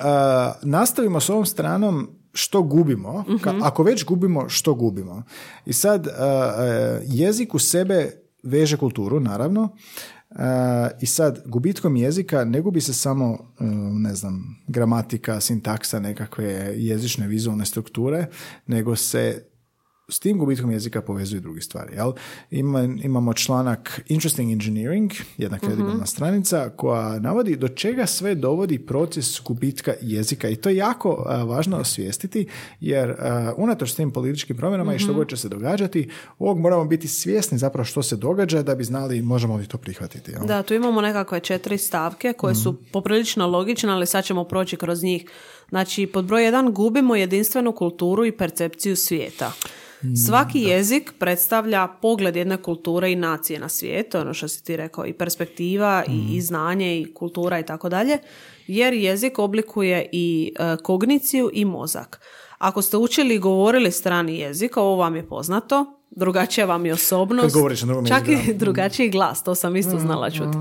[0.63, 3.63] nastavimo s ovom stranom što gubimo, ka- Mhm.
[3.63, 5.23] ako već gubimo, što gubimo.
[5.65, 6.19] I sad, uh, uh,
[7.05, 8.11] jezik u sebe
[8.43, 10.37] veže kulturu, naravno, uh,
[11.01, 13.39] i sad, gubitkom jezika ne gubi se samo, uh,
[13.93, 18.25] ne znam, gramatika, sintaksa, nekakve jezične vizualne strukture,
[18.67, 19.48] nego se
[20.10, 21.95] s tim gubitkom jezika povezuju druge stvari.
[21.95, 22.12] Jel?
[22.51, 29.41] Ima, imamo članak Interesting Engineering, jedna kredibilna stranica, koja navodi do čega sve dovodi proces
[29.41, 30.49] gubitka jezika.
[30.49, 32.47] I to je jako a, važno osvijestiti,
[32.80, 37.07] jer a, unatoč tim političkim promjenama i što god će se događati, ovog moramo biti
[37.07, 40.32] svjesni zapravo što se događa da bi znali možemo li to prihvatiti.
[40.32, 40.45] Jel?
[40.45, 42.84] Da, tu imamo nekakve četiri stavke koje su Mhm.
[42.91, 45.26] poprilično logične, ali sad ćemo proći kroz njih.
[45.70, 49.51] Znači, pod broj jedan gubimo jedinstvenu kulturu i percepciju svijeta.
[50.03, 54.77] Mm, Svaki jezik predstavlja pogled jedne kulture i nacije na svijet, ono što si ti
[54.77, 56.27] rekao, i perspektiva, i, Mm.
[56.31, 58.17] i znanje, i kultura i tako dalje,
[58.67, 62.21] jer jezik oblikuje i e, kogniciju i mozak.
[62.57, 67.55] Ako ste učili i govorili strani jezik, ovo vam je poznato, drugačija vam je osobnost,
[67.55, 70.57] na čak i drugačiji glas, to sam isto znala čuti.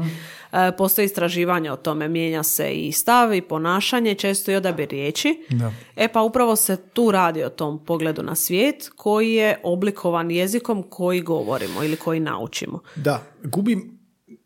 [0.53, 5.47] E, Postoji istraživanje o tome, mijenja se i stav i ponašanje, često i odabir riječi.
[5.51, 5.73] Da.
[5.97, 10.83] E pa upravo se tu radi o tom pogledu na svijet koji je oblikovan jezikom
[10.83, 12.81] koji govorimo ili koji naučimo.
[12.97, 13.73] Da, gubi,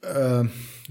[0.02, 0.44] e,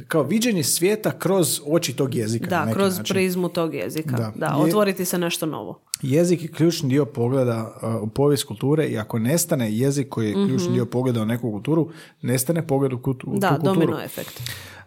[0.08, 2.46] kao viđenje svijeta kroz oči tog jezika.
[2.46, 3.14] na Da, neki kroz način.
[3.14, 4.12] prizmu tog jezika.
[4.12, 4.32] Da.
[4.36, 5.82] Da, Je- otvoriti se nešto novo.
[6.04, 7.72] Jezik je ključni dio pogleda
[8.02, 11.90] u povijest kulture i ako nestane jezik koji je ključni dio pogleda u neku kulturu,
[12.22, 13.76] nestane pogled u, kut- u Da, tu kulturu.
[13.76, 14.42] domino efekt.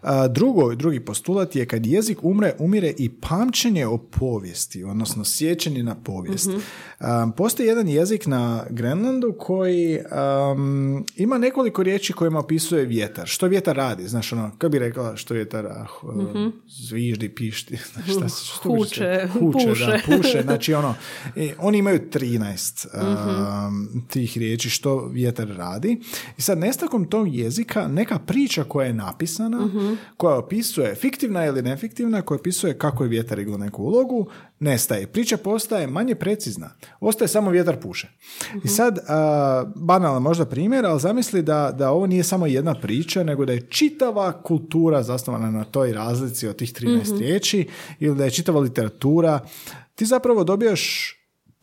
[0.05, 5.83] A, drugo, drugi postulat je kad jezik umre, umire i pamćenje o povijesti, odnosno sjećanje
[5.83, 6.49] na povijest.
[6.99, 13.27] A, postoji jedan jezik na Grenlandu koji am, ima nekoliko riječi kojima opisuje vjetar.
[13.27, 14.07] Što vjetar radi?
[14.07, 15.85] Znaš, ono, kako bi rekla što vjetar ah,
[16.67, 17.77] zviždi, pišti,
[18.17, 19.85] šta, što Huče, huče, puše.
[19.85, 20.41] da, puše.
[20.45, 20.95] Znači, ono,
[21.59, 26.01] oni imaju 13 um, tih riječi što vjetar radi.
[26.37, 29.69] I sad, nestakom tog jezika, neka priča koja je napisana,
[30.17, 34.27] koja opisuje fiktivna ili nefiktivna, koja opisuje kako je vjetar igrao neku ulogu,
[34.59, 35.07] nestaje.
[35.07, 36.69] Priča postaje manje precizna.
[36.99, 38.07] Ostaje samo vjetar puše.
[38.63, 43.23] I sad, uh, banalan možda primjer, ali zamisli da, da ovo nije samo jedna priča,
[43.23, 47.67] nego da je čitava kultura zasnovana na toj razlici od tih 13 riječi
[47.99, 49.39] ili da je čitava literatura.
[49.95, 51.15] Ti zapravo dobijaš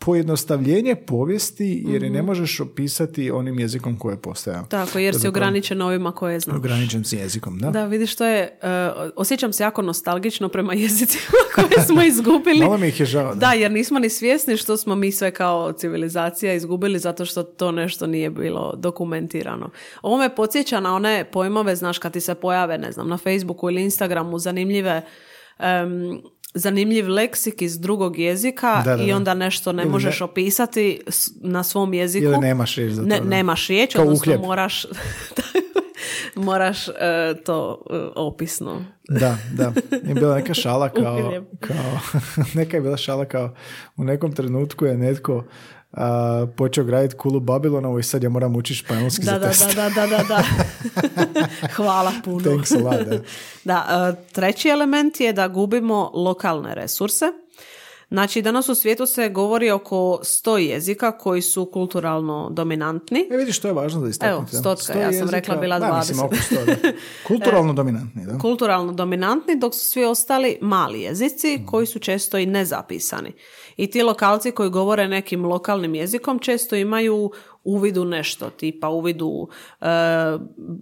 [0.04, 4.56] pojednostavljenje povijesti jer je ne možeš opisati onim jezikom koje postoje.
[4.68, 6.56] Tako, jer si ograničen ovima koje znaš.
[6.56, 7.70] Ograničen si jezikom, da?
[7.70, 12.60] Da, vidiš, to je, uh, osjećam se jako nostalgično prema jezicima koje smo izgubili.
[12.60, 13.34] Malo mi ih je žao.
[13.34, 17.72] Da, jer nismo ni svjesni što smo mi sve kao civilizacija izgubili zato što to
[17.72, 19.70] nešto nije bilo dokumentirano.
[20.02, 23.70] Ovo me podsjeća na one pojmove, znaš, kad ti se pojave, ne znam, na Facebooku
[23.70, 25.02] ili Instagramu zanimljive
[25.58, 26.20] em,
[26.54, 29.16] zanimljiv leksik iz drugog jezika Da, da, i da.
[29.16, 31.00] onda nešto ne Ili možeš ne- opisati
[31.36, 32.24] na svom jeziku.
[32.24, 34.40] Ili nemaš riječ za to, Ne, nemaš riječ, odnosno uhljeb.
[34.40, 34.86] moraš
[36.36, 36.92] moraš e,
[37.44, 38.84] to e, opisno.
[39.10, 39.72] Da, da.
[40.04, 41.98] Je bila neka šala kao, kao
[42.54, 43.54] neka je bila šala kao
[43.96, 45.44] u nekom trenutku je netko
[45.92, 49.74] a, počeo graditi kulu Babilonovu i sad ja moram učiti španjolski Da, za da, test.
[49.76, 51.46] da, da, da, da, da.
[51.76, 52.40] Hvala puno.
[52.40, 53.18] Thanks a lot, da.
[53.64, 53.86] Da,
[54.18, 57.24] e, treći element je da gubimo lokalne resurse.
[58.10, 63.28] Znači, danas u svijetu se govori oko sto jezika koji su kulturalno dominantni.
[63.30, 64.56] E vidiš, to je važno da istaknuti.
[64.56, 66.24] Evo, stotka, Sto ja sam rekla bila da, mislim, 20.
[66.24, 66.74] oko sto, da.
[67.28, 68.38] Kulturalno dominantni, da.
[68.38, 71.66] kulturalno dominantni, dok su svi ostali mali jezici Mm.
[71.66, 73.32] koji su često i nezapisani.
[73.76, 77.30] I ti lokalci koji govore nekim lokalnim jezikom često imaju
[77.64, 79.48] uvid u nešto, tipa uvid u
[79.80, 79.86] e,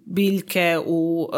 [0.04, 1.28] biljke, u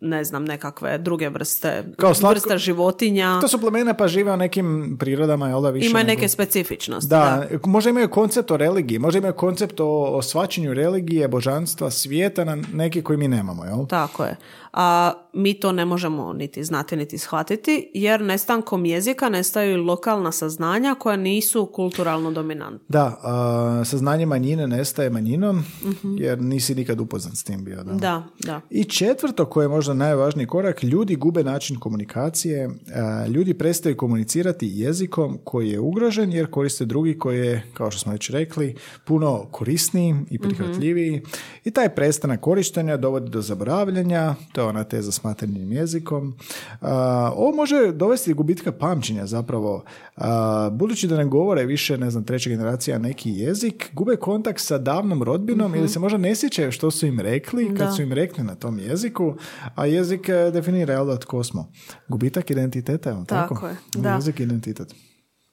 [0.00, 3.38] ne znam, nekakve druge vrste, Kao slatko- vrste životinja.
[3.40, 7.08] To su plemena pa žive u nekim prirodama, jel da više Imaju nego- neke specifičnosti.
[7.08, 12.44] Da, možda imaju koncept o religiji, možda imaju koncept o, o svačanju religije, božanstva, svijeta
[12.44, 13.86] na neki koji mi nemamo, jel?
[13.86, 14.36] Tako je.
[14.72, 20.32] A mi to ne možemo niti znati niti shvatiti jer nestankom jezika nestaju i lokalna
[20.32, 22.78] saznanja koja nisu kulturalno dominantna.
[22.88, 25.64] Da, a, saznanje manjine nestaje manjinom,
[26.12, 27.76] jer nisi nikad upoznat s tim bio.
[27.76, 27.92] Da.
[27.92, 28.60] Da, da.
[28.70, 34.70] I četvrto, koje je možda najvažniji korak, ljudi gube način komunikacije, a, ljudi prestaju komunicirati
[34.74, 38.74] jezikom koji je ugrožen jer koriste drugi koji je, kao što smo već rekli,
[39.04, 41.22] puno korisniji i prihvatljiviji.
[41.64, 46.34] I taj prestanak korištenja dovodi do zaboravljanja, to je ona teza s materinjim jezikom.
[46.80, 49.84] A, ovo može dovesti do gubitka pamćenja zapravo,
[50.16, 54.78] A, budući da ne govore više, ne znam, treća generacija neki jezik, gube kontakt sa
[54.78, 57.92] davnom rodbinom ili se možda ne sjećaju što su im rekli kad Da.
[57.92, 59.34] su im rekli na tom jeziku,
[59.78, 61.72] a jezik e, definira jel da tko smo.
[62.08, 63.54] Gubitak identiteta, jel tako?
[63.54, 64.14] Tako je, da.
[64.14, 64.94] Jezik identitet.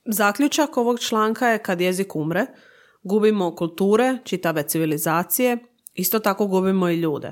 [0.06, 2.46] Zaključak ovog članka je kad jezik umre,
[3.04, 5.58] gubimo kulture, čitave civilizacije,
[5.94, 7.32] isto tako gubimo i ljude.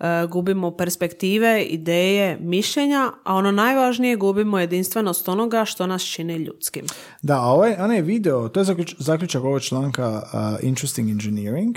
[0.00, 6.86] E, gubimo perspektive, ideje, mišljenja, a ono najvažnije gubimo jedinstvenost onoga što nas čini ljudskim.
[7.22, 11.76] Da, a ovaj, onaj video, to je zaključ- zaključak ovog članka uh, Interesting Engineering,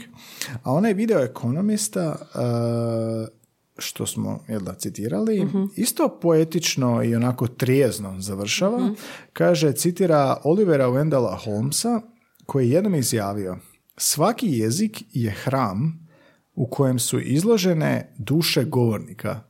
[0.64, 3.35] a onaj video ekonomista uh,
[3.78, 8.90] što smo jel da, citirali, isto poetično i onako trijezno završava.
[9.34, 12.02] Kaže, citira Olivera Wendella Holmesa,
[12.46, 13.58] koji je jednom izjavio
[13.98, 16.08] svaki jezik je hram
[16.56, 19.42] u kojem su izložene duše govornika.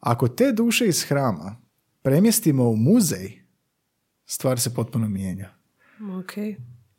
[0.00, 1.56] Ako te duše iz hrama
[2.02, 3.42] premjestimo u muzej,
[4.26, 5.50] stvar se potpuno mijenja.
[6.20, 6.32] Ok.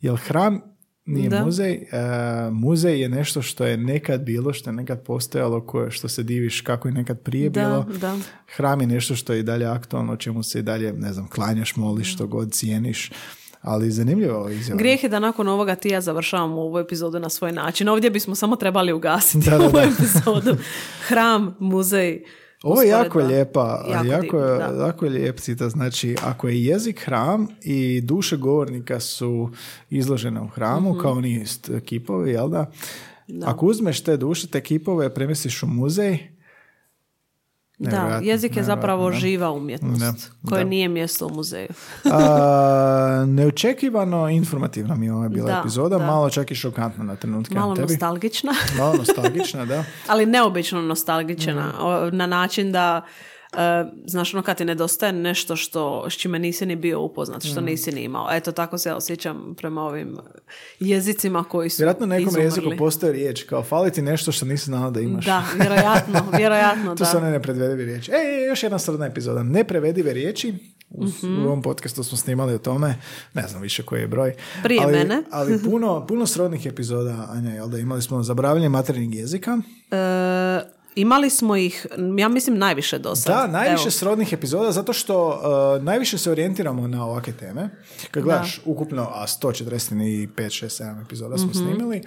[0.01, 0.76] Jer hram
[1.07, 1.45] nije Da.
[1.45, 1.81] muzej, e,
[2.51, 6.61] muzej je nešto što je nekad bilo, što je nekad postojalo, koje, što se diviš
[6.61, 7.97] kako je nekad prije Da, bilo.
[7.97, 8.17] da.
[8.55, 11.75] Hram je nešto što je i dalje aktualno, čemu se i dalje, ne znam, klanjaš,
[11.75, 13.11] moliš, što god cijeniš.
[13.61, 14.77] Ali zanimljivo izjava.
[14.77, 17.89] Grijeh je da nakon ovoga ti ja završavamo ovu epizodu na svoj način.
[17.89, 19.81] Ovdje bismo samo trebali ugasiti Da, da, ovu da.
[19.83, 20.57] epizodu.
[21.07, 22.23] Hram, muzej.
[22.63, 24.85] Ovo je jako lijepa, Jako jako, divno, da.
[24.85, 25.71] jako je lijep citat.
[25.71, 29.49] Znači, ako je jezik hram i duše govornika su
[29.89, 30.99] izložene u hramu, Mhm.
[30.99, 32.71] kao oni st- kipovi, jel da?
[33.43, 36.17] Ako uzmeš te duše, te kipove, premestiš u muzej,
[37.79, 39.15] Da, jezik je zapravo da.
[39.15, 40.01] živa umjetnost
[40.33, 40.69] Da, koje da.
[40.69, 41.67] nije mjesto u muzeju.
[42.05, 46.05] A, neočekivano informativna mi je ova bila Da, epizoda, da.
[46.05, 47.55] malo čak i šokantna na trenutke.
[47.55, 47.81] Malo tebi.
[47.83, 49.83] nostalgična, Malo nostalgična, da.
[50.07, 51.73] ali neobično nostalgična.
[51.79, 53.01] O- Na način da
[54.05, 57.91] znaš ono kad ti nedostaje nešto što s čime nisi ni bio upoznat, što nisi
[57.91, 58.27] ni imao.
[58.31, 60.17] Eto tako se ja osjećam prema ovim
[60.79, 62.45] jezicima koji su Vjerojatno nekom izumrli.
[62.45, 65.25] jeziku postoji riječ, kao fali ti nešto što nisi znao da imaš.
[65.25, 67.05] Da, vjerojatno, vjerojatno To da.
[67.05, 68.11] su one neprevedive riječi.
[68.11, 69.43] E, još jedna srodna epizoda.
[69.43, 70.53] Neprevedive riječi.
[70.89, 71.41] U, Mhm.
[71.41, 72.95] u ovom podcastu smo snimali o tome.
[73.33, 74.33] Ne znam više koji je broj.
[74.63, 75.23] Prije ali, mene.
[75.31, 79.57] ali puno, puno srodnih epizoda, Anja, jel da imali smo zabravljanje materinjeg jezika.
[79.91, 81.85] E, imali smo ih,
[82.17, 83.33] ja mislim, najviše do sad.
[83.35, 83.91] Da, najviše Evo.
[83.91, 87.69] srodnih epizoda zato što uh, najviše se orijentiramo na ovakve teme.
[88.11, 91.57] Kad gledaš ukupno, a 145, 6, 7 epizoda smo Mhm.
[91.57, 92.01] snimili,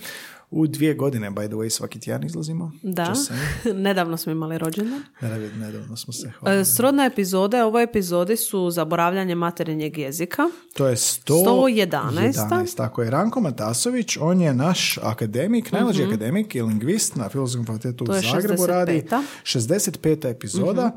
[0.51, 2.73] u dvije godine, by the way, svaki tjedan izlazimo.
[2.83, 3.15] Da,
[3.75, 5.03] nedavno smo imali rođendan.
[5.21, 6.61] Nedavno, nedavno smo se hvalili.
[6.61, 10.43] E, Srodne epizode, ovoj epizodi su zaboravljanje materinjeg jezika.
[10.75, 12.33] To je 100 111.
[12.33, 13.11] 11, tako je.
[13.11, 18.63] Ranko Matasović, on je naš akademik, najmlađi akademik i lingvist na Filozofskom fakultetu u Zagrebu
[18.63, 18.67] 65.
[18.67, 19.05] radi.
[19.43, 20.31] 65.
[20.31, 20.97] epizoda.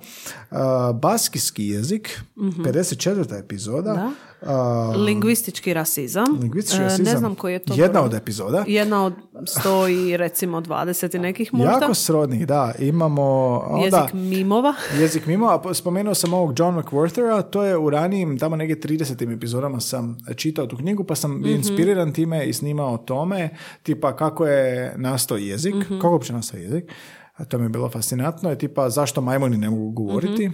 [0.52, 0.58] Uh,
[1.00, 3.40] baskijski jezik, 54.
[3.40, 3.94] epizoda.
[3.94, 4.12] Da.
[4.46, 4.50] Uh,
[4.98, 6.26] Lingvistički rasizam.
[6.42, 7.06] lingvistički E, rasizam.
[7.06, 8.06] Ne znam koji je to Jedna broj.
[8.06, 8.64] od epizoda.
[8.68, 9.14] Jedna od
[9.48, 11.72] sto i recimo 20 i nekih možda.
[11.72, 12.74] Jako srodnih, da.
[12.80, 13.24] Imamo...
[13.66, 14.74] onda- Jezik mimova.
[15.00, 18.80] Jezik mimo, a po- spomenuo sam ovog John McWhortera, to je u ranijim, tamo negdje
[18.80, 19.34] 30.
[19.34, 23.50] epizodama sam čitao tu knjigu, pa sam bio inspiriran time i snimao o tome,
[23.84, 26.92] tipa kako je nastao jezik, kako je uopće nastao jezik,
[27.34, 30.52] a to mi je bilo fascinantno, je tipa zašto majmuni ne mogu govoriti,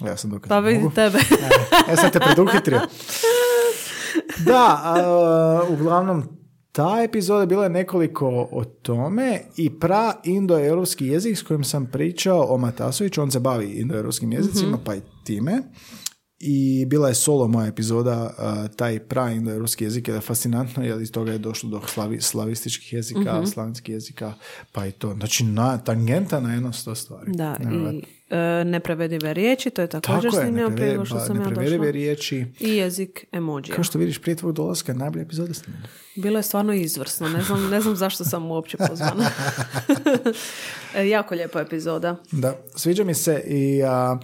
[0.00, 0.94] ja sam dokaz Pa da vidi mogu.
[0.94, 1.18] tebe.
[1.90, 2.80] Ja sam te preduhitrio.
[4.46, 6.24] Da, a, uglavnom,
[6.72, 12.46] ta epizoda bila je nekoliko o tome i pra indoeuropski jezik s kojim sam pričao
[12.48, 15.62] o Matasoviću, on se bavi indoeuropskim jezicima, pa i time.
[16.40, 21.12] I bila je solo moja epizoda, a, taj pra indoeuropski jezik je fascinantno, jer iz
[21.12, 24.34] toga je došlo do slavi, slavističkih jezika, slavenskih jezika,
[24.72, 25.14] pa i to.
[25.14, 27.32] Znači, na, tangenta na jedno sto stvari.
[27.32, 28.02] Da, i
[28.64, 31.90] neprevedive riječi, to je također Tako snimljeno prije nego što neprevedive, sam ja došla.
[31.90, 32.46] riječi.
[32.60, 33.74] I jezik emojija.
[33.74, 35.88] Kao što vidiš, prije tvojeg dolaska je epizoda snimljena.
[36.16, 37.28] Bilo je stvarno izvrsno.
[37.28, 39.24] Ne znam, ne znam zašto sam uopće pozvana.
[40.94, 42.16] E, jako lijepa epizoda.
[42.32, 44.18] Da, sviđa mi se i a,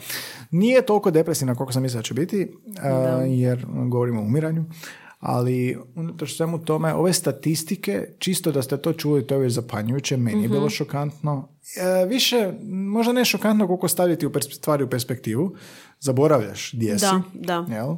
[0.50, 2.52] nije toliko depresivna koliko sam mislila da će biti,
[2.82, 2.90] a,
[3.28, 4.64] jer govorimo o umiranju,
[5.26, 10.16] ali unatoč svemu tome, ove statistike, čisto da ste to čuli, to je već zapanjujuće,
[10.16, 10.52] meni je Mhm.
[10.52, 11.48] bilo šokantno.
[11.76, 15.54] E, više, možda ne šokantno koliko staviti u pers- stvari u perspektivu,
[16.00, 17.04] zaboravljaš gdje si.
[17.04, 17.66] Da, da.
[17.70, 17.96] Jel?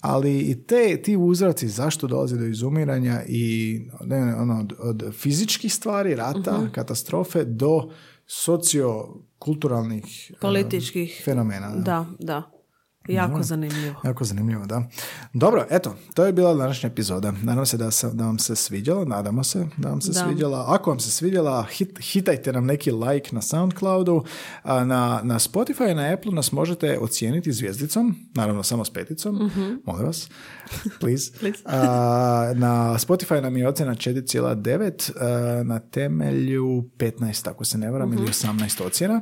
[0.00, 5.14] Ali i te, ti uzroci zašto dolazi do izumiranja i ne, ne, ono, od, od
[5.14, 6.66] fizičkih stvari, rata, Mhm.
[6.68, 7.90] katastrofe, do
[8.26, 11.22] sociokulturalnih e, Političkih.
[11.24, 11.68] fenomena.
[11.68, 11.80] Da.
[11.80, 12.50] Da, da.
[13.12, 14.00] Jako zanimljivo.
[14.04, 14.82] Jako zanimljivo, da.
[15.34, 17.32] Dobro, eto, to je bila današnja epizoda.
[17.42, 20.20] Nadam se da, sa- da vam se sviđalo, nadamo se da vam se Da.
[20.20, 20.64] sviđala.
[20.68, 24.24] Ako vam se svidjela, hit, hitajte nam neki like na Soundcloudu,
[24.62, 29.50] a na, na Spotify i na Apple nas možete ocijeniti zvijezdicom, naravno samo s peticom,
[29.84, 30.28] molim vas,
[31.00, 31.32] please.
[31.64, 31.76] A,
[32.54, 35.10] na Spotify nam je ocjena 4,9
[35.58, 36.64] a, na temelju
[36.96, 38.50] 15, ako se ne varam, ili 18
[38.82, 39.20] ocjena.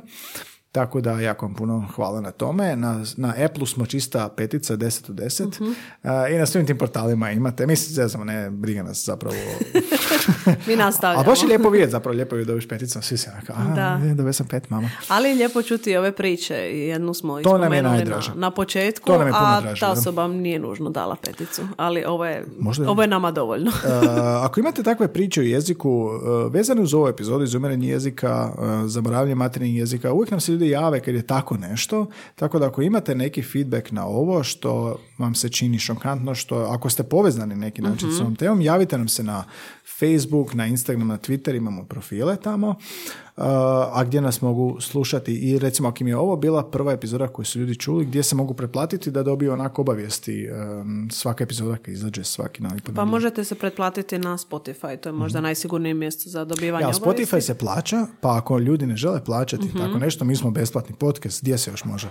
[0.71, 2.75] Tako da jako vam puno hvala na tome.
[2.75, 5.73] Na, na Apple smo čista petica 10 od 10.
[6.03, 7.67] A, I na svim tim portalima imate.
[7.67, 9.35] Mislim, zezamo, ne, briga nas zapravo.
[10.67, 11.21] Mi nastavljamo.
[11.21, 13.01] A baš je lijepo vidjeti, zapravo lijepo je dobiš peticom.
[13.01, 14.13] Svi se onako, a, Da.
[14.13, 14.89] dobio sam pet, mama.
[15.07, 16.53] Ali je lijepo čuti ove priče.
[16.55, 18.01] Jednu smo To nam je na,
[18.35, 21.61] na početku, To nam je puno a draže, ta osoba nije nužno dala peticu.
[21.77, 23.71] Ali ovo je, Možda- ovo je nama dovoljno.
[23.99, 24.05] Uh,
[24.45, 29.35] ako imate takve priče o jeziku uh, vezane uz ovu epizodu, izumiranje jezika, uh, zaboravljanje
[29.35, 32.05] materinjeg jezika, uvijek nam se ljudi jave kad je tako nešto,
[32.35, 36.89] tako da ako imate neki feedback na ovo što vam se čini šokantno, što ako
[36.89, 39.43] ste povezani neki način s ovom temom, javite nam se na
[39.99, 43.43] Facebook, na Instagram, na Twitter, imamo profile tamo, uh,
[43.93, 45.33] a gdje nas mogu slušati.
[45.33, 48.35] I recimo ako im je ovo bila prva epizoda koju su ljudi čuli, gdje se
[48.35, 53.43] mogu pretplatiti da dobiju onako obavijesti um, svaka epizoda kad izađe svaki novi Pa možete
[53.43, 57.35] se pretplatiti na Spotify, to je možda najsigurnije mjesto za dobivanje Ja, obavijesti.
[57.35, 61.41] Spotify se plaća, pa ako ljudi ne žele plaćati tako nešto, mi smo besplatni podcast,
[61.41, 62.09] gdje se još može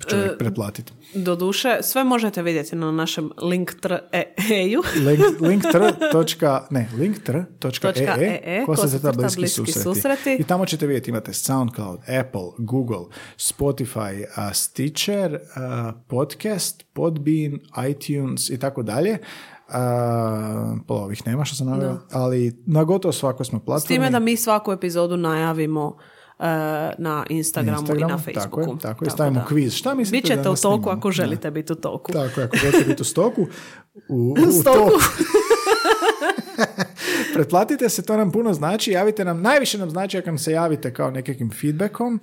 [0.00, 0.92] čovjek pretplatiti?
[1.14, 4.82] Doduše, sve možete vidjeti na našem link.eu.
[5.06, 5.78] Link, linktr.
[6.12, 9.80] točka- Ne, linktr.ee ee, ko se crta bliski, bliski susreti.
[9.84, 10.34] susreti.
[10.34, 13.04] I tamo ćete vidjeti, imate SoundCloud, Apple, Google,
[13.38, 19.18] Spotify, a, Stitcher, a, Podcast, Podbean, iTunes i tako dalje.
[19.68, 23.96] A, Pola ovih nema što sam naveo, ali na gotovo svakoj smo S platformi.
[23.96, 25.94] time da mi svaku epizodu najavimo uh,
[26.98, 28.60] na Instagramu, i na Instagramu, Facebooku.
[28.60, 29.08] Tako je, tako je.
[29.08, 29.46] Tako Stavimo da.
[29.46, 29.74] kviz.
[29.74, 32.12] Šta mislite Bićete da u toku ako želite biti u toku.
[32.12, 33.46] Tako je, ako želite biti u stoku.
[34.08, 34.78] U, u Stoku.
[34.78, 34.98] toku.
[37.34, 38.90] Pretplatite se, to nam puno znači.
[38.90, 42.20] Javite nam, najviše nam znači ako nam se javite kao nekakvim feedbackom.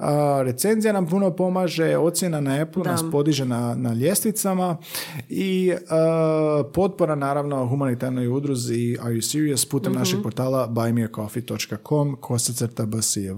[0.00, 0.06] Uh,
[0.40, 2.90] recenzija nam puno pomaže, ocjena na Apple Da.
[2.90, 4.76] nas podiže na, na ljestvicama
[5.28, 5.88] i uh,
[6.68, 8.68] potpora naravno humanitarnoj udruzi
[8.98, 9.98] Are You Serious putem Mhm.
[9.98, 13.36] našeg portala buymeacoffee.com kosacrta bsjev.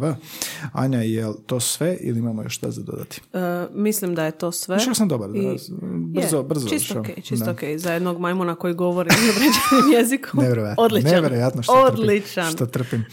[0.72, 3.20] Anja, je to sve ili imamo još šta za dodati?
[3.32, 3.38] E,
[3.72, 4.76] mislim da je to sve.
[4.76, 5.58] Mišljala sam dobar, da, I-
[6.12, 7.04] brzo, je, brzo Čisto završavam.
[7.12, 7.50] ok, čisto Da.
[7.50, 7.60] ok.
[7.76, 10.40] Za jednog majmuna koji govori određenim jezikom.
[10.40, 10.84] Nevjerojatno.
[10.84, 11.10] Odličan.
[11.10, 12.00] Nevjerojatno što trpim.
[12.00, 12.52] Odličan.
[12.52, 13.04] Što trpim.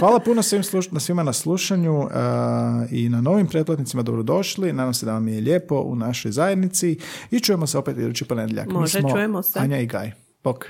[0.00, 2.08] Hvala puno svim sluš- na svima na slušanju uh,
[2.92, 4.72] i na novim pretplatnicima dobrodošli.
[4.72, 6.98] Nadam se da vam je lijepo u našoj zajednici
[7.30, 8.66] i čujemo se opet idući ponedjeljak.
[8.66, 9.58] Mi Može, smo čujemo se.
[9.58, 10.12] Anja i Gaj.
[10.44, 10.66] Bok.